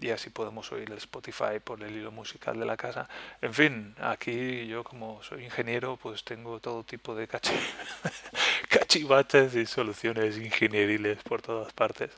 y 0.00 0.10
así 0.10 0.30
podemos 0.30 0.70
oír 0.72 0.90
el 0.90 0.98
Spotify 0.98 1.60
por 1.62 1.82
el 1.82 1.96
hilo 1.96 2.10
musical 2.10 2.58
de 2.58 2.66
la 2.66 2.76
casa. 2.76 3.08
En 3.40 3.54
fin, 3.54 3.94
aquí 4.00 4.66
yo 4.66 4.84
como 4.84 5.22
soy 5.22 5.44
ingeniero, 5.44 5.96
pues 5.96 6.24
tengo 6.24 6.60
todo 6.60 6.84
tipo 6.84 7.14
de 7.14 7.28
cachivaches 8.68 9.54
y 9.54 9.66
soluciones 9.66 10.38
ingenieriles 10.38 11.22
por 11.22 11.42
todas 11.42 11.72
partes. 11.72 12.10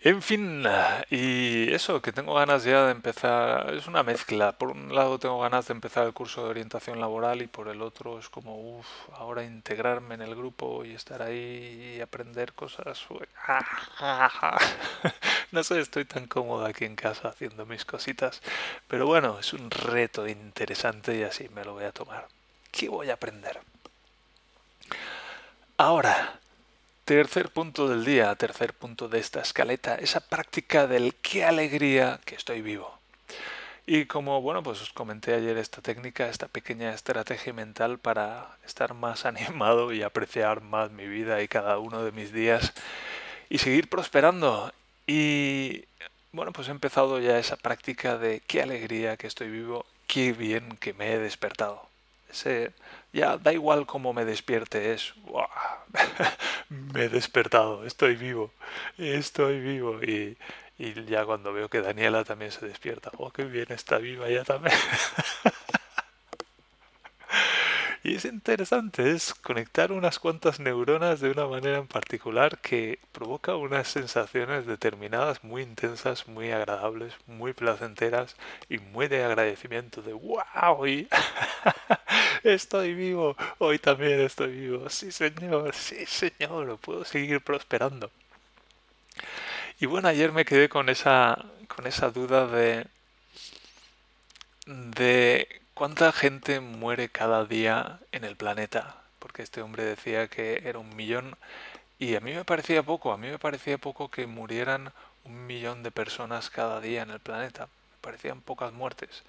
En 0.00 0.22
fin, 0.22 0.64
y 1.10 1.72
eso, 1.72 2.00
que 2.00 2.12
tengo 2.12 2.34
ganas 2.34 2.62
ya 2.62 2.86
de 2.86 2.92
empezar, 2.92 3.74
es 3.74 3.88
una 3.88 4.04
mezcla. 4.04 4.52
Por 4.52 4.70
un 4.70 4.94
lado 4.94 5.18
tengo 5.18 5.40
ganas 5.40 5.66
de 5.66 5.74
empezar 5.74 6.06
el 6.06 6.12
curso 6.12 6.44
de 6.44 6.50
orientación 6.50 7.00
laboral 7.00 7.42
y 7.42 7.48
por 7.48 7.66
el 7.66 7.82
otro 7.82 8.20
es 8.20 8.28
como, 8.28 8.78
uff, 8.78 8.86
ahora 9.14 9.42
integrarme 9.42 10.14
en 10.14 10.22
el 10.22 10.36
grupo 10.36 10.84
y 10.84 10.94
estar 10.94 11.20
ahí 11.20 11.96
y 11.96 12.00
aprender 12.00 12.52
cosas. 12.52 13.06
no 15.52 15.64
sé, 15.64 15.80
estoy 15.80 16.04
tan 16.04 16.28
cómodo 16.28 16.64
aquí 16.64 16.84
en 16.84 16.94
casa 16.94 17.30
haciendo 17.30 17.66
mis 17.66 17.84
cositas. 17.84 18.40
Pero 18.86 19.06
bueno, 19.06 19.40
es 19.40 19.52
un 19.52 19.68
reto 19.68 20.28
interesante 20.28 21.18
y 21.18 21.22
así 21.24 21.48
me 21.48 21.64
lo 21.64 21.74
voy 21.74 21.84
a 21.84 21.92
tomar. 21.92 22.28
¿Qué 22.70 22.88
voy 22.88 23.10
a 23.10 23.14
aprender? 23.14 23.58
Ahora, 25.76 26.38
Tercer 27.08 27.48
punto 27.48 27.88
del 27.88 28.04
día, 28.04 28.34
tercer 28.34 28.74
punto 28.74 29.08
de 29.08 29.18
esta 29.18 29.40
escaleta, 29.40 29.94
esa 29.94 30.20
práctica 30.20 30.86
del 30.86 31.14
qué 31.14 31.42
alegría 31.42 32.20
que 32.26 32.34
estoy 32.34 32.60
vivo. 32.60 32.98
Y 33.86 34.04
como 34.04 34.42
bueno, 34.42 34.62
pues 34.62 34.82
os 34.82 34.92
comenté 34.92 35.32
ayer 35.32 35.56
esta 35.56 35.80
técnica, 35.80 36.28
esta 36.28 36.48
pequeña 36.48 36.92
estrategia 36.92 37.54
mental 37.54 37.98
para 37.98 38.58
estar 38.66 38.92
más 38.92 39.24
animado 39.24 39.94
y 39.94 40.02
apreciar 40.02 40.60
más 40.60 40.90
mi 40.90 41.06
vida 41.06 41.40
y 41.40 41.48
cada 41.48 41.78
uno 41.78 42.04
de 42.04 42.12
mis 42.12 42.30
días 42.30 42.74
y 43.48 43.56
seguir 43.56 43.88
prosperando. 43.88 44.70
Y 45.06 45.86
bueno, 46.32 46.52
pues 46.52 46.68
he 46.68 46.72
empezado 46.72 47.20
ya 47.20 47.38
esa 47.38 47.56
práctica 47.56 48.18
de 48.18 48.40
qué 48.46 48.60
alegría 48.60 49.16
que 49.16 49.28
estoy 49.28 49.48
vivo, 49.48 49.86
qué 50.06 50.34
bien 50.34 50.76
que 50.76 50.92
me 50.92 51.14
he 51.14 51.18
despertado. 51.18 51.87
Ese, 52.30 52.72
ya 53.12 53.38
da 53.38 53.52
igual 53.52 53.86
cómo 53.86 54.12
me 54.12 54.24
despierte, 54.24 54.92
es 54.92 55.14
me 56.68 57.04
he 57.04 57.08
despertado, 57.08 57.84
estoy 57.84 58.16
vivo, 58.16 58.52
estoy 58.98 59.60
vivo. 59.60 60.02
Y, 60.02 60.36
y 60.78 61.04
ya 61.06 61.24
cuando 61.24 61.52
veo 61.52 61.68
que 61.68 61.80
Daniela 61.82 62.24
también 62.24 62.52
se 62.52 62.66
despierta, 62.66 63.10
oh, 63.18 63.30
qué 63.30 63.44
bien 63.44 63.66
está 63.70 63.98
viva 63.98 64.28
ya 64.28 64.44
también. 64.44 64.76
Y 68.04 68.14
es 68.14 68.24
interesante, 68.24 69.10
es 69.10 69.34
conectar 69.34 69.90
unas 69.92 70.18
cuantas 70.18 70.60
neuronas 70.60 71.20
de 71.20 71.30
una 71.30 71.46
manera 71.46 71.78
en 71.78 71.88
particular 71.88 72.58
que 72.58 73.00
provoca 73.12 73.56
unas 73.56 73.88
sensaciones 73.88 74.66
determinadas 74.66 75.42
muy 75.42 75.62
intensas, 75.62 76.28
muy 76.28 76.52
agradables, 76.52 77.14
muy 77.26 77.52
placenteras 77.52 78.36
y 78.68 78.78
muy 78.78 79.08
de 79.08 79.24
agradecimiento 79.24 80.00
de 80.02 80.12
wow, 80.12 80.84
estoy 82.44 82.94
vivo, 82.94 83.36
hoy 83.58 83.78
también 83.78 84.20
estoy 84.20 84.52
vivo, 84.52 84.88
sí 84.90 85.10
señor, 85.10 85.74
sí 85.74 86.06
señor, 86.06 86.78
puedo 86.78 87.04
seguir 87.04 87.40
prosperando. 87.42 88.10
Y 89.80 89.86
bueno, 89.86 90.08
ayer 90.08 90.32
me 90.32 90.44
quedé 90.44 90.68
con 90.68 90.88
esa, 90.88 91.44
con 91.68 91.86
esa 91.86 92.10
duda 92.10 92.46
de, 92.46 92.86
de 94.66 95.57
¿Cuánta 95.78 96.10
gente 96.10 96.58
muere 96.58 97.08
cada 97.08 97.44
día 97.44 98.00
en 98.10 98.24
el 98.24 98.34
planeta? 98.34 98.96
Porque 99.20 99.44
este 99.44 99.62
hombre 99.62 99.84
decía 99.84 100.26
que 100.26 100.60
era 100.64 100.80
un 100.80 100.96
millón 100.96 101.36
y 102.00 102.16
a 102.16 102.20
mí 102.20 102.32
me 102.32 102.44
parecía 102.44 102.82
poco, 102.82 103.12
a 103.12 103.16
mí 103.16 103.28
me 103.28 103.38
parecía 103.38 103.78
poco 103.78 104.10
que 104.10 104.26
murieran 104.26 104.92
un 105.24 105.46
millón 105.46 105.84
de 105.84 105.92
personas 105.92 106.50
cada 106.50 106.80
día 106.80 107.02
en 107.02 107.10
el 107.10 107.20
planeta. 107.20 107.66
Me 107.66 107.96
parecían 108.00 108.40
pocas 108.40 108.72
muertes. 108.72 109.22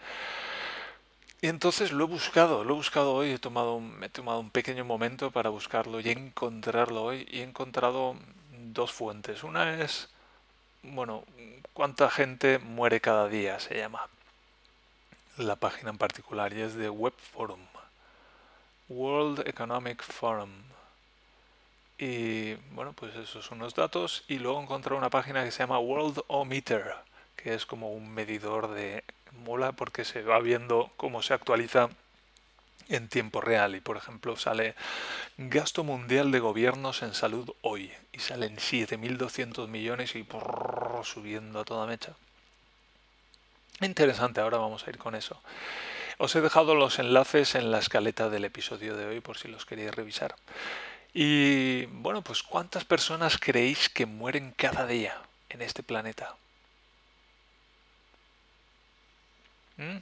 Y 1.39 1.49
entonces 1.49 1.91
lo 1.91 2.05
he 2.05 2.07
buscado, 2.07 2.63
lo 2.63 2.73
he 2.73 2.77
buscado 2.77 3.13
hoy, 3.13 3.33
he 3.33 3.37
tomado 3.37 3.79
me 3.79 4.07
he 4.07 4.09
tomado 4.09 4.39
un 4.39 4.49
pequeño 4.49 4.83
momento 4.83 5.29
para 5.29 5.51
buscarlo 5.51 5.99
y 5.99 6.09
encontrarlo 6.09 7.03
hoy 7.03 7.27
y 7.29 7.41
he 7.41 7.43
encontrado 7.43 8.15
dos 8.73 8.91
fuentes. 8.91 9.43
Una 9.43 9.83
es, 9.83 10.09
bueno, 10.81 11.25
cuánta 11.73 12.09
gente 12.09 12.57
muere 12.57 13.01
cada 13.01 13.27
día, 13.27 13.59
se 13.59 13.77
llama 13.77 14.09
la 15.39 15.55
página 15.55 15.89
en 15.89 15.97
particular 15.97 16.53
y 16.53 16.61
es 16.61 16.75
de 16.75 16.89
Web 16.89 17.13
Forum, 17.17 17.61
World 18.89 19.47
Economic 19.47 20.03
Forum. 20.03 20.49
Y 21.97 22.53
bueno, 22.73 22.93
pues 22.93 23.15
esos 23.15 23.45
son 23.45 23.59
los 23.59 23.73
datos. 23.73 24.23
Y 24.27 24.39
luego 24.39 24.61
encontré 24.61 24.95
una 24.95 25.09
página 25.09 25.43
que 25.43 25.51
se 25.51 25.59
llama 25.59 25.79
World 25.79 26.21
O 26.27 26.45
Meter, 26.45 26.93
que 27.35 27.53
es 27.53 27.65
como 27.65 27.91
un 27.93 28.09
medidor 28.09 28.71
de 28.71 29.03
mola 29.43 29.71
porque 29.71 30.05
se 30.05 30.23
va 30.23 30.39
viendo 30.39 30.91
cómo 30.97 31.21
se 31.21 31.33
actualiza 31.33 31.89
en 32.87 33.07
tiempo 33.07 33.41
real. 33.41 33.75
Y 33.75 33.81
por 33.81 33.97
ejemplo 33.97 34.35
sale 34.37 34.75
gasto 35.37 35.83
mundial 35.83 36.31
de 36.31 36.39
gobiernos 36.39 37.01
en 37.01 37.13
salud 37.13 37.49
hoy. 37.61 37.91
Y 38.11 38.19
salen 38.19 38.57
7.200 38.57 39.67
millones 39.67 40.15
y 40.15 40.25
subiendo 41.03 41.59
a 41.59 41.65
toda 41.65 41.85
mecha. 41.85 42.15
Interesante, 43.81 44.41
ahora 44.41 44.57
vamos 44.57 44.85
a 44.85 44.89
ir 44.89 44.97
con 44.97 45.15
eso. 45.15 45.41
Os 46.17 46.35
he 46.35 46.41
dejado 46.41 46.75
los 46.75 46.99
enlaces 46.99 47.55
en 47.55 47.71
la 47.71 47.79
escaleta 47.79 48.29
del 48.29 48.43
episodio 48.43 48.97
de 48.97 49.05
hoy 49.05 49.21
por 49.21 49.37
si 49.37 49.47
los 49.47 49.65
queréis 49.65 49.95
revisar. 49.95 50.35
Y 51.13 51.85
bueno, 51.85 52.21
pues 52.21 52.43
¿cuántas 52.43 52.83
personas 52.83 53.37
creéis 53.37 53.87
que 53.87 54.05
mueren 54.05 54.53
cada 54.55 54.85
día 54.85 55.21
en 55.47 55.61
este 55.61 55.81
planeta? 55.81 56.35
¿Mm? 59.77 59.99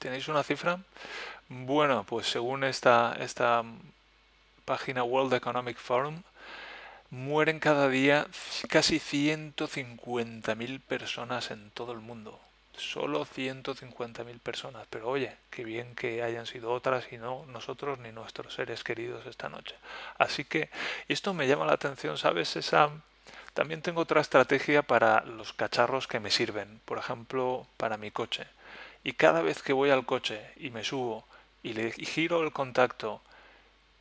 ¿Tenéis 0.00 0.26
una 0.26 0.42
cifra? 0.42 0.80
Bueno, 1.48 2.04
pues 2.04 2.26
según 2.26 2.64
esta, 2.64 3.16
esta 3.20 3.62
página 4.64 5.04
World 5.04 5.34
Economic 5.34 5.78
Forum, 5.78 6.22
mueren 7.10 7.60
cada 7.60 7.88
día 7.88 8.26
casi 8.68 8.98
150.000 8.98 10.80
personas 10.80 11.52
en 11.52 11.70
todo 11.70 11.92
el 11.92 12.00
mundo. 12.00 12.40
Solo 12.80 13.26
150.000 13.26 14.40
personas. 14.40 14.86
Pero 14.88 15.08
oye, 15.08 15.36
qué 15.50 15.64
bien 15.64 15.94
que 15.94 16.22
hayan 16.22 16.46
sido 16.46 16.72
otras 16.72 17.12
y 17.12 17.18
no 17.18 17.44
nosotros 17.46 17.98
ni 17.98 18.10
nuestros 18.10 18.54
seres 18.54 18.82
queridos 18.82 19.26
esta 19.26 19.48
noche. 19.48 19.76
Así 20.18 20.44
que 20.44 20.70
esto 21.08 21.34
me 21.34 21.46
llama 21.46 21.66
la 21.66 21.74
atención, 21.74 22.18
¿sabes? 22.18 22.56
Esa... 22.56 22.90
También 23.54 23.82
tengo 23.82 24.00
otra 24.00 24.20
estrategia 24.20 24.82
para 24.82 25.24
los 25.24 25.52
cacharros 25.52 26.06
que 26.06 26.20
me 26.20 26.30
sirven. 26.30 26.80
Por 26.84 26.98
ejemplo, 26.98 27.66
para 27.76 27.96
mi 27.96 28.10
coche. 28.10 28.46
Y 29.04 29.12
cada 29.12 29.42
vez 29.42 29.62
que 29.62 29.72
voy 29.72 29.90
al 29.90 30.06
coche 30.06 30.40
y 30.56 30.70
me 30.70 30.84
subo 30.84 31.24
y 31.62 31.72
le 31.72 31.92
giro 31.92 32.42
el 32.42 32.52
contacto 32.52 33.20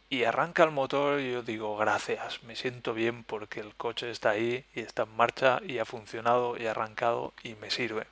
y 0.10 0.24
arranca 0.24 0.64
el 0.64 0.72
motor 0.72 1.20
y 1.20 1.32
yo 1.32 1.44
digo 1.44 1.78
gracias, 1.78 2.42
me 2.44 2.56
siento 2.56 2.94
bien 2.94 3.24
porque 3.24 3.60
el 3.60 3.76
coche 3.76 4.10
está 4.10 4.32
ahí 4.32 4.66
y 4.74 4.80
está 4.82 5.04
en 5.04 5.16
marcha 5.16 5.62
y 5.66 5.78
ha 5.78 5.86
funcionado 5.86 6.58
y 6.58 6.66
ha 6.66 6.72
arrancado 6.72 7.34
y 7.44 7.56
me 7.56 7.70
sirve. 7.70 8.08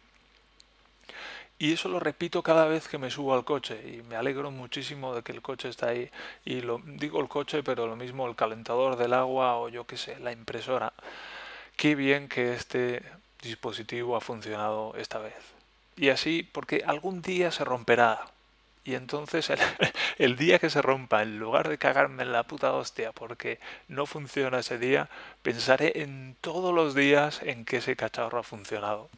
Y 1.59 1.73
eso 1.73 1.89
lo 1.89 1.99
repito 1.99 2.43
cada 2.43 2.65
vez 2.65 2.87
que 2.87 2.97
me 2.99 3.09
subo 3.09 3.33
al 3.33 3.43
coche 3.43 3.81
y 3.87 4.03
me 4.03 4.15
alegro 4.15 4.51
muchísimo 4.51 5.15
de 5.15 5.23
que 5.23 5.31
el 5.31 5.41
coche 5.41 5.69
está 5.69 5.89
ahí. 5.89 6.09
Y 6.45 6.61
lo 6.61 6.81
digo 6.85 7.19
el 7.19 7.27
coche, 7.27 7.63
pero 7.63 7.87
lo 7.87 7.95
mismo 7.95 8.27
el 8.27 8.35
calentador 8.35 8.95
del 8.95 9.13
agua 9.13 9.57
o 9.57 9.69
yo 9.69 9.85
qué 9.87 9.97
sé, 9.97 10.19
la 10.19 10.31
impresora. 10.31 10.93
Qué 11.75 11.95
bien 11.95 12.27
que 12.29 12.53
este 12.53 13.03
dispositivo 13.41 14.15
ha 14.15 14.21
funcionado 14.21 14.93
esta 14.97 15.19
vez. 15.19 15.35
Y 15.95 16.09
así, 16.09 16.43
porque 16.43 16.83
algún 16.85 17.21
día 17.23 17.51
se 17.51 17.65
romperá, 17.65 18.27
y 18.87 18.95
entonces 18.95 19.51
el, 20.17 20.37
día 20.37 20.59
que 20.59 20.69
se 20.69 20.81
rompa, 20.81 21.21
en 21.21 21.39
lugar 21.39 21.67
de 21.67 21.77
cagarme 21.77 22.23
en 22.23 22.31
la 22.31 22.43
puta 22.43 22.71
hostia 22.71 23.11
porque 23.11 23.59
no 23.89 24.05
funciona 24.05 24.59
ese 24.59 24.79
día, 24.79 25.09
pensaré 25.41 26.03
en 26.03 26.37
todos 26.39 26.73
los 26.73 26.95
días 26.95 27.41
en 27.43 27.65
que 27.65 27.77
ese 27.77 27.97
cacharro 27.97 28.39
ha 28.39 28.43
funcionado. 28.43 29.09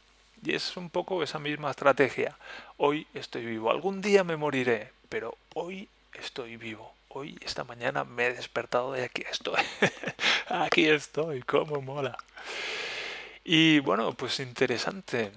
Y 0.44 0.56
es 0.56 0.78
un 0.78 0.90
poco 0.90 1.22
esa 1.22 1.40
misma 1.40 1.72
estrategia. 1.72 2.38
Hoy 2.78 3.08
estoy 3.14 3.46
vivo. 3.46 3.72
Algún 3.72 4.02
día 4.02 4.24
me 4.24 4.38
moriré, 4.38 4.92
pero 5.10 5.38
hoy 5.54 5.90
estoy 6.14 6.58
vivo. 6.58 6.94
Hoy, 7.10 7.38
esta 7.42 7.64
mañana, 7.64 8.04
me 8.04 8.28
he 8.28 8.34
despertado 8.34 8.98
y 8.98 9.02
aquí 9.02 9.24
estoy. 9.30 9.62
aquí 10.48 10.86
estoy, 10.86 11.42
cómo 11.42 11.82
mola. 11.82 12.18
Y 13.44 13.80
bueno, 13.80 14.14
pues 14.14 14.40
interesante. 14.40 15.32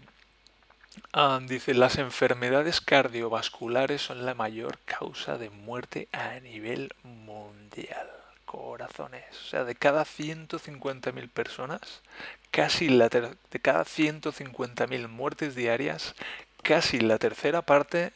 Ah, 1.12 1.40
dice, 1.42 1.74
las 1.74 1.96
enfermedades 1.96 2.80
cardiovasculares 2.80 4.02
son 4.02 4.26
la 4.26 4.34
mayor 4.34 4.78
causa 4.84 5.38
de 5.38 5.50
muerte 5.50 6.08
a 6.12 6.38
nivel 6.40 6.92
mundial. 7.02 8.21
Corazones. 8.52 9.24
O 9.30 9.48
sea, 9.48 9.64
de 9.64 9.74
cada 9.74 10.04
150.000 10.04 11.30
personas, 11.30 12.02
casi 12.50 12.90
la 12.90 13.08
de 13.08 13.60
cada 13.62 13.84
150.000 13.86 15.08
muertes 15.08 15.54
diarias, 15.54 16.14
casi 16.62 17.00
la 17.00 17.16
tercera 17.16 17.62
parte 17.62 18.12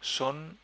son 0.00 0.56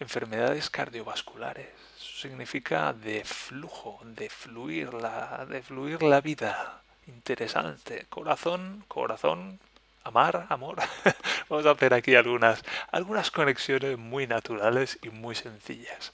enfermedades 0.00 0.68
cardiovasculares. 0.68 1.70
Eso 1.96 2.28
significa 2.28 2.92
de 2.92 3.24
flujo, 3.24 4.00
de 4.04 4.28
fluir 4.28 4.92
la, 4.92 5.46
de 5.48 5.62
fluir 5.62 6.02
la 6.02 6.20
vida. 6.20 6.82
Interesante. 7.06 8.04
Corazón, 8.10 8.84
corazón, 8.86 9.58
amar, 10.04 10.46
amor. 10.50 10.76
Vamos 11.48 11.64
a 11.64 11.70
hacer 11.70 11.94
aquí 11.94 12.14
algunas, 12.14 12.62
algunas 12.92 13.30
conexiones 13.30 13.96
muy 13.96 14.26
naturales 14.26 14.98
y 15.00 15.08
muy 15.08 15.34
sencillas. 15.34 16.12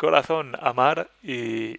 Corazón, 0.00 0.56
amar 0.62 1.10
y, 1.22 1.76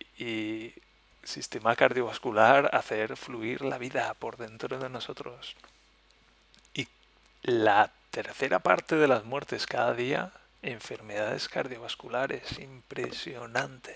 sistema 1.24 1.76
cardiovascular, 1.76 2.70
hacer 2.72 3.18
fluir 3.18 3.64
la 3.64 3.80
vida 3.80 4.14
por 4.14 4.38
dentro 4.38 4.78
de 4.78 4.92
nosotros. 4.92 5.56
Y 6.76 6.88
la 7.42 7.92
tercera 8.12 8.60
parte 8.60 8.96
de 8.98 9.08
las 9.08 9.26
muertes 9.26 9.66
cada 9.66 9.96
día, 9.96 10.34
enfermedades 10.62 11.50
cardiovasculares, 11.50 12.60
impresionante. 12.60 13.96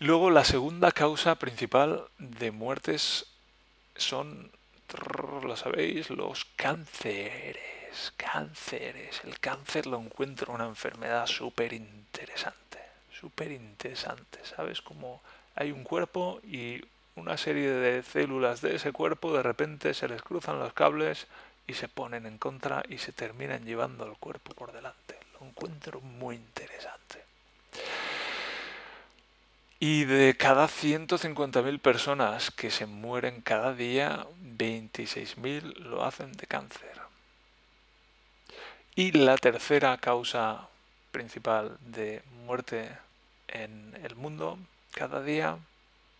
Luego 0.00 0.30
la 0.30 0.44
segunda 0.44 0.90
causa 0.90 1.36
principal 1.36 2.08
de 2.18 2.50
muertes 2.50 3.26
son 3.94 4.50
lo 5.44 5.54
sabéis, 5.54 6.10
los 6.10 6.46
cánceres, 6.56 7.79
cánceres. 8.16 9.20
El 9.24 9.38
cáncer 9.38 9.86
lo 9.86 9.98
encuentro 9.98 10.52
una 10.52 10.66
enfermedad 10.66 11.26
súper 11.26 11.72
interesante, 11.72 12.78
súper 13.12 13.52
interesante, 13.52 14.38
¿sabes? 14.44 14.82
Como 14.82 15.20
hay 15.54 15.72
un 15.72 15.84
cuerpo 15.84 16.40
y 16.42 16.82
una 17.16 17.36
serie 17.36 17.70
de 17.70 18.02
células 18.02 18.60
de 18.60 18.76
ese 18.76 18.92
cuerpo 18.92 19.32
de 19.32 19.42
repente 19.42 19.94
se 19.94 20.08
les 20.08 20.22
cruzan 20.22 20.58
los 20.58 20.72
cables 20.72 21.26
y 21.66 21.74
se 21.74 21.88
ponen 21.88 22.26
en 22.26 22.38
contra 22.38 22.82
y 22.88 22.98
se 22.98 23.12
terminan 23.12 23.64
llevando 23.64 24.06
el 24.06 24.16
cuerpo 24.16 24.54
por 24.54 24.72
delante. 24.72 25.18
Lo 25.38 25.46
encuentro 25.46 26.00
muy 26.00 26.36
interesante. 26.36 27.24
Y 29.78 30.04
de 30.04 30.36
cada 30.36 30.66
150.000 30.68 31.80
personas 31.80 32.50
que 32.50 32.70
se 32.70 32.84
mueren 32.86 33.40
cada 33.40 33.72
día, 33.72 34.26
26.000 34.58 35.76
lo 35.76 36.04
hacen 36.04 36.32
de 36.32 36.46
cáncer. 36.46 37.09
Y 38.96 39.12
la 39.12 39.36
tercera 39.36 39.96
causa 39.98 40.68
principal 41.12 41.78
de 41.80 42.22
muerte 42.44 42.90
en 43.48 43.96
el 44.02 44.16
mundo 44.16 44.58
cada 44.92 45.22
día, 45.22 45.58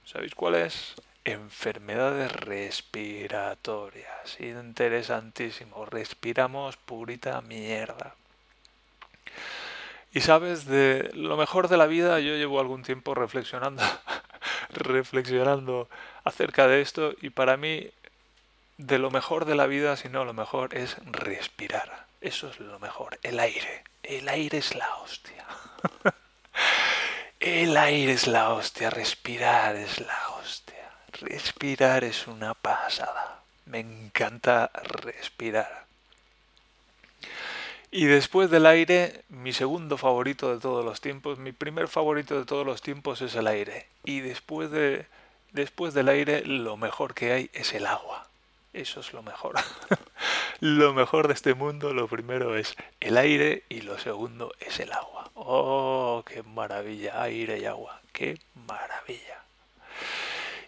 ¿sabéis 0.05 0.35
cuál 0.35 0.55
es? 0.55 0.95
Enfermedades 1.25 2.33
respiratorias. 2.33 4.39
Interesantísimo. 4.39 5.85
Respiramos 5.85 6.77
purita 6.77 7.41
mierda. 7.43 8.15
Y 10.13 10.21
sabes, 10.21 10.65
de 10.65 11.11
lo 11.15 11.37
mejor 11.37 11.69
de 11.69 11.77
la 11.77 11.87
vida, 11.87 12.19
yo 12.21 12.35
llevo 12.35 12.61
algún 12.61 12.83
tiempo 12.83 13.15
reflexionando, 13.15 13.83
reflexionando 14.71 15.89
acerca 16.25 16.67
de 16.67 16.81
esto 16.81 17.15
y 17.21 17.31
para 17.31 17.57
mí 17.57 17.91
de 18.79 18.99
lo 18.99 19.11
mejor 19.11 19.45
de 19.45 19.55
la 19.55 19.67
vida, 19.67 19.97
si 19.97 20.09
no 20.09 20.25
lo 20.25 20.33
mejor, 20.33 20.75
es 20.75 20.97
respirar. 21.05 22.10
Eso 22.21 22.49
es 22.49 22.61
lo 22.61 22.79
mejor, 22.79 23.19
el 23.23 23.41
aire. 23.41 23.85
El 24.03 24.29
aire 24.29 24.59
es 24.59 24.75
la 24.75 24.97
hostia. 24.97 25.47
el 27.41 27.77
aire 27.77 28.13
es 28.13 28.27
la 28.27 28.51
hostia, 28.51 28.91
respirar 28.91 29.77
es 29.77 30.01
la 30.01 30.29
hostia. 30.39 30.91
Respirar 31.13 32.05
es 32.05 32.27
una 32.27 32.55
pasada. 32.55 33.41
Me 33.65 33.81
encanta 33.81 34.71
respirar. 34.75 35.87
Y 37.91 38.05
después 38.05 38.51
del 38.51 38.67
aire, 38.67 39.25
mi 39.29 39.53
segundo 39.53 39.97
favorito 39.97 40.53
de 40.53 40.61
todos 40.61 40.85
los 40.85 41.01
tiempos, 41.01 41.39
mi 41.39 41.53
primer 41.53 41.89
favorito 41.89 42.39
de 42.39 42.45
todos 42.45 42.65
los 42.65 42.83
tiempos 42.83 43.21
es 43.23 43.35
el 43.35 43.47
aire. 43.47 43.89
Y 44.05 44.21
después, 44.21 44.71
de, 44.71 45.07
después 45.53 45.93
del 45.95 46.09
aire, 46.09 46.45
lo 46.45 46.77
mejor 46.77 47.15
que 47.15 47.33
hay 47.33 47.51
es 47.53 47.73
el 47.73 47.87
agua. 47.87 48.30
Eso 48.73 49.01
es 49.01 49.13
lo 49.13 49.23
mejor. 49.23 49.57
lo 50.61 50.93
mejor 50.93 51.29
de 51.29 51.35
este 51.35 51.55
mundo, 51.55 51.93
lo 51.93 52.07
primero 52.07 52.57
es 52.57 52.77
el 53.01 53.17
aire 53.17 53.65
y 53.69 53.81
lo 53.81 53.99
segundo 53.99 54.53
es 54.61 54.79
el 54.81 54.93
agua. 54.93 55.31
Oh, 55.35 56.23
qué 56.27 56.43
maravilla, 56.43 57.23
aire 57.23 57.59
y 57.59 57.65
agua, 57.65 58.01
qué 58.13 58.39
maravilla. 58.67 59.43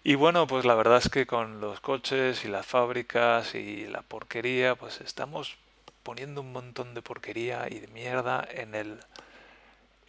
Y 0.03 0.15
bueno, 0.15 0.47
pues 0.47 0.65
la 0.65 0.75
verdad 0.75 0.97
es 0.97 1.09
que 1.09 1.25
con 1.25 1.61
los 1.61 1.79
coches 1.79 2.43
y 2.43 2.49
las 2.49 2.65
fábricas 2.65 3.55
y 3.55 3.87
la 3.87 4.01
porquería, 4.01 4.75
pues 4.75 4.99
estamos 4.99 5.55
poniendo 6.03 6.41
un 6.41 6.51
montón 6.51 6.93
de 6.93 7.01
porquería 7.01 7.67
y 7.69 7.79
de 7.79 7.87
mierda 7.87 8.45
en 8.51 8.75
el 8.75 8.99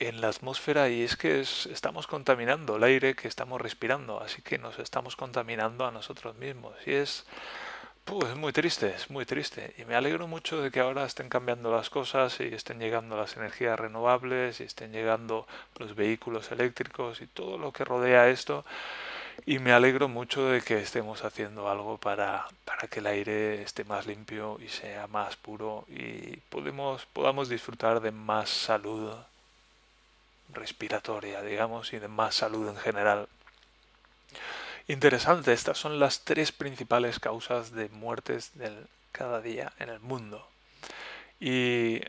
en 0.00 0.20
la 0.20 0.28
atmósfera 0.28 0.88
y 0.88 1.02
es 1.02 1.16
que 1.16 1.40
estamos 1.40 2.09
contaminando 2.09 2.76
el 2.76 2.83
aire 2.83 3.14
que 3.14 3.28
estamos 3.28 3.61
respirando, 3.61 4.20
así 4.20 4.42
que 4.42 4.59
nos 4.59 4.78
estamos 4.80 5.14
contaminando 5.14 5.87
a 5.87 5.92
nosotros 5.92 6.37
mismos 6.37 6.74
y 6.85 6.94
es 6.94 7.24
pues 8.04 8.36
muy 8.36 8.52
triste, 8.52 8.94
es 8.94 9.10
muy 9.10 9.24
triste 9.24 9.74
y 9.78 9.84
me 9.84 9.94
alegro 9.94 10.26
mucho 10.26 10.60
de 10.60 10.70
que 10.70 10.80
ahora 10.80 11.04
estén 11.04 11.28
cambiando 11.28 11.74
las 11.74 11.90
cosas 11.90 12.38
y 12.40 12.44
estén 12.44 12.78
llegando 12.78 13.16
las 13.16 13.36
energías 13.36 13.78
renovables 13.78 14.60
y 14.60 14.64
estén 14.64 14.92
llegando 14.92 15.46
los 15.78 15.94
vehículos 15.94 16.52
eléctricos 16.52 17.20
y 17.22 17.26
todo 17.26 17.58
lo 17.58 17.72
que 17.72 17.84
rodea 17.84 18.28
esto 18.28 18.64
y 19.46 19.58
me 19.58 19.72
alegro 19.72 20.08
mucho 20.08 20.46
de 20.48 20.60
que 20.62 20.78
estemos 20.80 21.24
haciendo 21.24 21.68
algo 21.68 21.98
para, 21.98 22.46
para 22.64 22.88
que 22.88 23.00
el 23.00 23.06
aire 23.06 23.62
esté 23.62 23.84
más 23.84 24.06
limpio 24.06 24.58
y 24.60 24.68
sea 24.68 25.06
más 25.06 25.36
puro 25.36 25.86
y 25.88 26.36
podemos, 26.50 27.06
podamos 27.06 27.48
disfrutar 27.48 28.00
de 28.00 28.10
más 28.10 28.50
salud 28.50 29.12
respiratoria, 30.52 31.42
digamos, 31.42 31.92
y 31.92 31.98
de 31.98 32.08
más 32.08 32.36
salud 32.36 32.68
en 32.68 32.76
general. 32.76 33.28
Interesante, 34.87 35.53
estas 35.53 35.79
son 35.79 35.99
las 35.99 36.20
tres 36.20 36.53
principales 36.53 37.18
causas 37.18 37.73
de 37.73 37.88
muertes 37.88 38.51
del 38.55 38.87
cada 39.12 39.40
día 39.40 39.73
en 39.79 39.88
el 39.88 40.01
mundo. 40.01 40.47
Y 41.40 42.01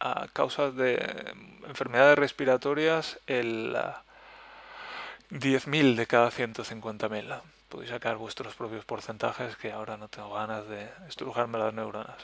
a 0.00 0.28
causas 0.32 0.74
de 0.76 0.96
enfermedades 1.66 2.18
respiratorias, 2.18 3.18
el, 3.26 3.76
10.000 5.30 5.96
de 5.96 6.06
cada 6.06 6.30
150.000. 6.30 7.40
Podéis 7.68 7.90
sacar 7.90 8.16
vuestros 8.16 8.54
propios 8.54 8.84
porcentajes 8.84 9.56
que 9.56 9.72
ahora 9.72 9.96
no 9.96 10.08
tengo 10.08 10.34
ganas 10.34 10.68
de 10.68 10.88
estrujarme 11.08 11.58
las 11.58 11.74
neuronas. 11.74 12.16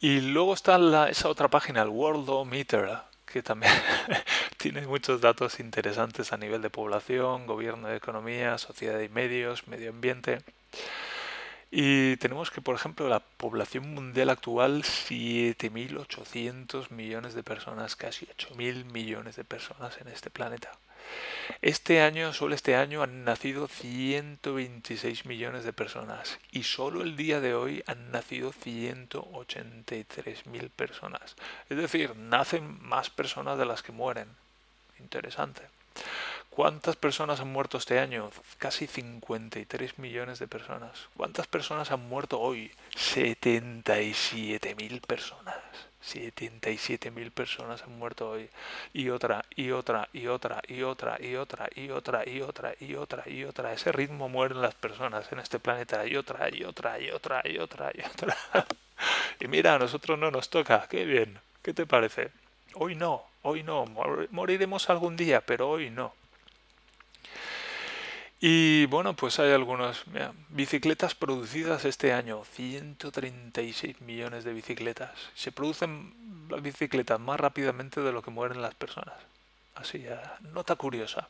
Y 0.00 0.20
luego 0.20 0.54
está 0.54 1.08
esa 1.08 1.28
otra 1.28 1.48
página, 1.48 1.82
el 1.82 1.88
Worldometer, 1.88 2.98
que 3.32 3.42
también 3.42 3.72
tiene 4.56 4.86
muchos 4.86 5.20
datos 5.20 5.58
interesantes 5.60 6.32
a 6.32 6.36
nivel 6.36 6.62
de 6.62 6.70
población, 6.70 7.46
gobierno 7.46 7.88
de 7.88 7.96
economía, 7.96 8.58
sociedad 8.58 9.00
y 9.00 9.08
medios, 9.08 9.68
medio 9.68 9.90
ambiente. 9.90 10.40
Y 11.70 12.16
tenemos 12.16 12.50
que, 12.50 12.62
por 12.62 12.74
ejemplo, 12.74 13.08
la 13.08 13.20
población 13.20 13.94
mundial 13.94 14.30
actual, 14.30 14.82
7.800 14.82 16.90
millones 16.90 17.34
de 17.34 17.42
personas, 17.42 17.94
casi 17.94 18.24
8.000 18.26 18.86
millones 18.86 19.36
de 19.36 19.44
personas 19.44 20.00
en 20.00 20.08
este 20.08 20.30
planeta. 20.30 20.72
Este 21.62 22.02
año, 22.02 22.32
solo 22.32 22.54
este 22.54 22.76
año, 22.76 23.02
han 23.02 23.24
nacido 23.24 23.66
126 23.68 25.26
millones 25.26 25.64
de 25.64 25.72
personas 25.72 26.38
y 26.52 26.62
solo 26.62 27.02
el 27.02 27.16
día 27.16 27.40
de 27.40 27.54
hoy 27.54 27.82
han 27.86 28.12
nacido 28.12 28.52
183.000 28.52 30.70
personas. 30.70 31.34
Es 31.68 31.76
decir, 31.76 32.14
nacen 32.16 32.80
más 32.82 33.10
personas 33.10 33.58
de 33.58 33.66
las 33.66 33.82
que 33.82 33.92
mueren. 33.92 34.28
Interesante. 35.00 35.62
¿Cuántas 36.50 36.96
personas 36.96 37.40
han 37.40 37.52
muerto 37.52 37.78
este 37.78 38.00
año? 38.00 38.30
Casi 38.58 38.86
53 38.86 39.98
millones 39.98 40.38
de 40.40 40.48
personas. 40.48 41.08
¿Cuántas 41.16 41.46
personas 41.46 41.92
han 41.92 42.08
muerto 42.08 42.40
hoy? 42.40 42.72
77.000 42.98 45.00
personas. 45.00 45.56
77.000 46.04 47.30
personas 47.30 47.82
han 47.82 47.96
muerto 47.96 48.30
hoy. 48.30 48.50
Y 48.92 49.10
otra, 49.10 49.44
y 49.54 49.70
otra, 49.70 50.08
y 50.12 50.26
otra, 50.26 50.60
y 50.66 50.82
otra, 50.82 51.16
y 51.20 51.36
otra, 51.36 51.68
y 51.76 51.90
otra, 51.90 52.24
y 52.26 52.40
otra, 52.40 52.74
y 52.80 52.96
otra, 52.96 53.28
y 53.28 53.44
otra. 53.44 53.72
Ese 53.72 53.92
ritmo 53.92 54.28
mueren 54.28 54.60
las 54.60 54.74
personas 54.74 55.30
en 55.30 55.38
este 55.38 55.60
planeta. 55.60 56.04
Y 56.06 56.16
otra, 56.16 56.48
y 56.52 56.64
otra, 56.64 56.98
y 56.98 57.10
otra, 57.10 57.40
y 57.44 57.58
otra, 57.58 57.92
y 57.94 58.00
otra. 58.00 58.36
y 59.40 59.46
mira, 59.46 59.76
a 59.76 59.78
nosotros 59.78 60.18
no 60.18 60.32
nos 60.32 60.50
toca. 60.50 60.88
Qué 60.90 61.04
bien. 61.04 61.38
¿Qué 61.62 61.72
te 61.72 61.86
parece? 61.86 62.32
Hoy 62.74 62.96
no, 62.96 63.22
hoy 63.42 63.62
no. 63.62 63.84
Moriremos 64.30 64.90
algún 64.90 65.16
día, 65.16 65.40
pero 65.40 65.70
hoy 65.70 65.90
no. 65.90 66.12
Y 68.40 68.86
bueno, 68.86 69.16
pues 69.16 69.40
hay 69.40 69.50
algunas 69.52 70.04
bicicletas 70.50 71.16
producidas 71.16 71.84
este 71.84 72.12
año, 72.12 72.44
136 72.44 74.00
millones 74.00 74.44
de 74.44 74.52
bicicletas. 74.52 75.10
Se 75.34 75.50
producen 75.50 76.46
las 76.48 76.62
bicicletas 76.62 77.18
más 77.18 77.40
rápidamente 77.40 78.00
de 78.00 78.12
lo 78.12 78.22
que 78.22 78.30
mueren 78.30 78.62
las 78.62 78.76
personas. 78.76 79.14
Así, 79.74 80.04
nota 80.52 80.76
curiosa. 80.76 81.28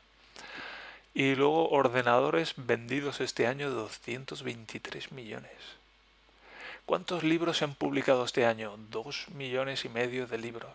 Y 1.15 1.35
luego 1.35 1.71
ordenadores 1.71 2.53
vendidos 2.57 3.23
este 3.23 3.47
año, 3.47 3.71
223 3.71 5.11
millones. 5.13 5.53
¿Cuántos 6.85 7.23
libros 7.23 7.57
se 7.57 7.65
han 7.65 7.75
publicado 7.75 8.25
este 8.25 8.45
año? 8.45 8.77
Dos 8.91 9.27
millones 9.35 9.85
y 9.87 9.89
medio 9.89 10.27
de 10.27 10.39
libros. 10.39 10.73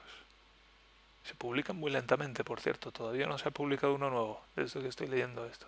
Se 1.26 1.36
publican 1.36 1.76
muy 1.76 1.92
lentamente, 1.92 2.44
por 2.44 2.60
cierto. 2.60 2.92
Todavía 2.92 3.28
no 3.28 3.38
se 3.38 3.50
ha 3.50 3.52
publicado 3.52 3.94
uno 3.94 4.10
nuevo 4.10 4.42
desde 4.56 4.82
que 4.82 4.88
estoy 4.88 5.08
leyendo 5.08 5.46
esto. 5.46 5.68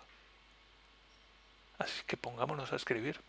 Así 1.78 2.02
que 2.06 2.16
pongámonos 2.16 2.72
a 2.72 2.76
escribir. 2.76 3.20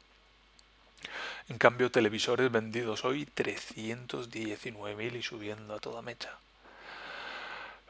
En 1.50 1.58
cambio, 1.58 1.92
televisores 1.92 2.52
vendidos 2.52 3.06
hoy 3.06 3.26
319.000 3.26 5.16
y 5.16 5.24
subiendo 5.24 5.74
a 5.76 5.80
toda 5.80 6.02
mecha. 6.02 6.38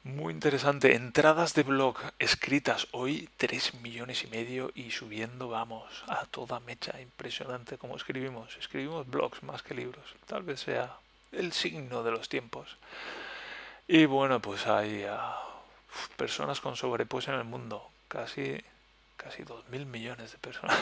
Muy 0.04 0.34
interesante. 0.34 0.96
Entradas 0.96 1.54
de 1.54 1.63
blog 1.63 1.98
escritas 2.20 2.88
hoy 2.91 3.30
3 3.38 3.82
millones 3.82 4.24
y 4.24 4.28
medio 4.28 4.72
y 4.74 4.91
subiendo, 4.91 5.50
vamos, 5.50 6.04
a 6.08 6.26
toda 6.26 6.60
mecha. 6.62 7.02
Impresionante 7.02 7.78
cómo 7.78 7.98
escribimos. 7.98 8.56
Escribimos 8.58 9.08
blogs 9.08 9.43
más 9.43 9.63
que 9.63 9.74
libros. 9.74 10.15
Tal 10.26 10.43
vez 10.43 10.62
sea 10.62 10.98
el 11.32 11.52
signo 11.52 12.04
de 12.04 12.12
los 12.12 12.30
tiempos. 12.30 12.78
Y 13.88 14.06
bueno, 14.06 14.41
pues 14.41 14.67
hay 14.67 15.04
ah, 15.10 15.36
personas 16.15 16.62
con 16.62 16.76
sobrepeso 16.76 17.34
en 17.34 17.39
el 17.39 17.46
mundo. 17.46 17.89
Casi 18.08 18.63
casi 19.17 19.43
2.000 19.43 19.86
millones 19.86 20.32
de 20.32 20.38
personas. 20.38 20.80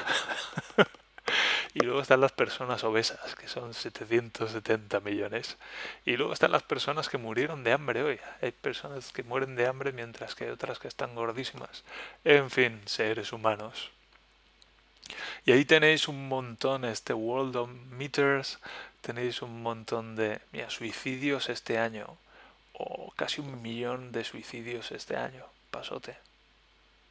y 1.73 1.79
luego 1.79 2.01
están 2.01 2.21
las 2.21 2.31
personas 2.31 2.83
obesas, 2.83 3.35
que 3.35 3.47
son 3.47 3.73
770 3.73 4.99
millones. 4.99 5.57
Y 6.05 6.17
luego 6.17 6.33
están 6.33 6.51
las 6.51 6.63
personas 6.63 7.09
que 7.09 7.17
murieron 7.17 7.63
de 7.63 7.73
hambre 7.73 8.03
hoy. 8.03 8.19
Hay 8.41 8.51
personas 8.51 9.11
que 9.11 9.23
mueren 9.23 9.55
de 9.55 9.67
hambre 9.67 9.91
mientras 9.91 10.35
que 10.35 10.45
hay 10.45 10.51
otras 10.51 10.79
que 10.79 10.87
están 10.87 11.15
gordísimas. 11.15 11.83
En 12.23 12.51
fin, 12.51 12.81
seres 12.85 13.33
humanos. 13.33 13.91
Y 15.45 15.51
ahí 15.51 15.65
tenéis 15.65 16.07
un 16.07 16.27
montón, 16.27 16.85
este 16.85 17.13
World 17.13 17.55
of 17.55 17.69
Meters, 17.69 18.59
tenéis 19.01 19.41
un 19.41 19.61
montón 19.61 20.15
de 20.15 20.41
suicidios 20.69 21.49
este 21.49 21.77
año. 21.77 22.17
O 22.73 23.11
casi 23.15 23.41
un 23.41 23.61
millón 23.61 24.11
de 24.11 24.23
suicidios 24.23 24.91
este 24.91 25.15
año. 25.15 25.45
Pasote. 25.71 26.17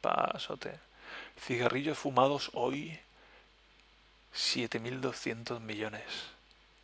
Pasote. 0.01 0.84
Cigarrillos 1.39 1.97
fumados 1.97 2.49
hoy 2.53 2.99
7.200 4.35 5.59
millones. 5.59 6.03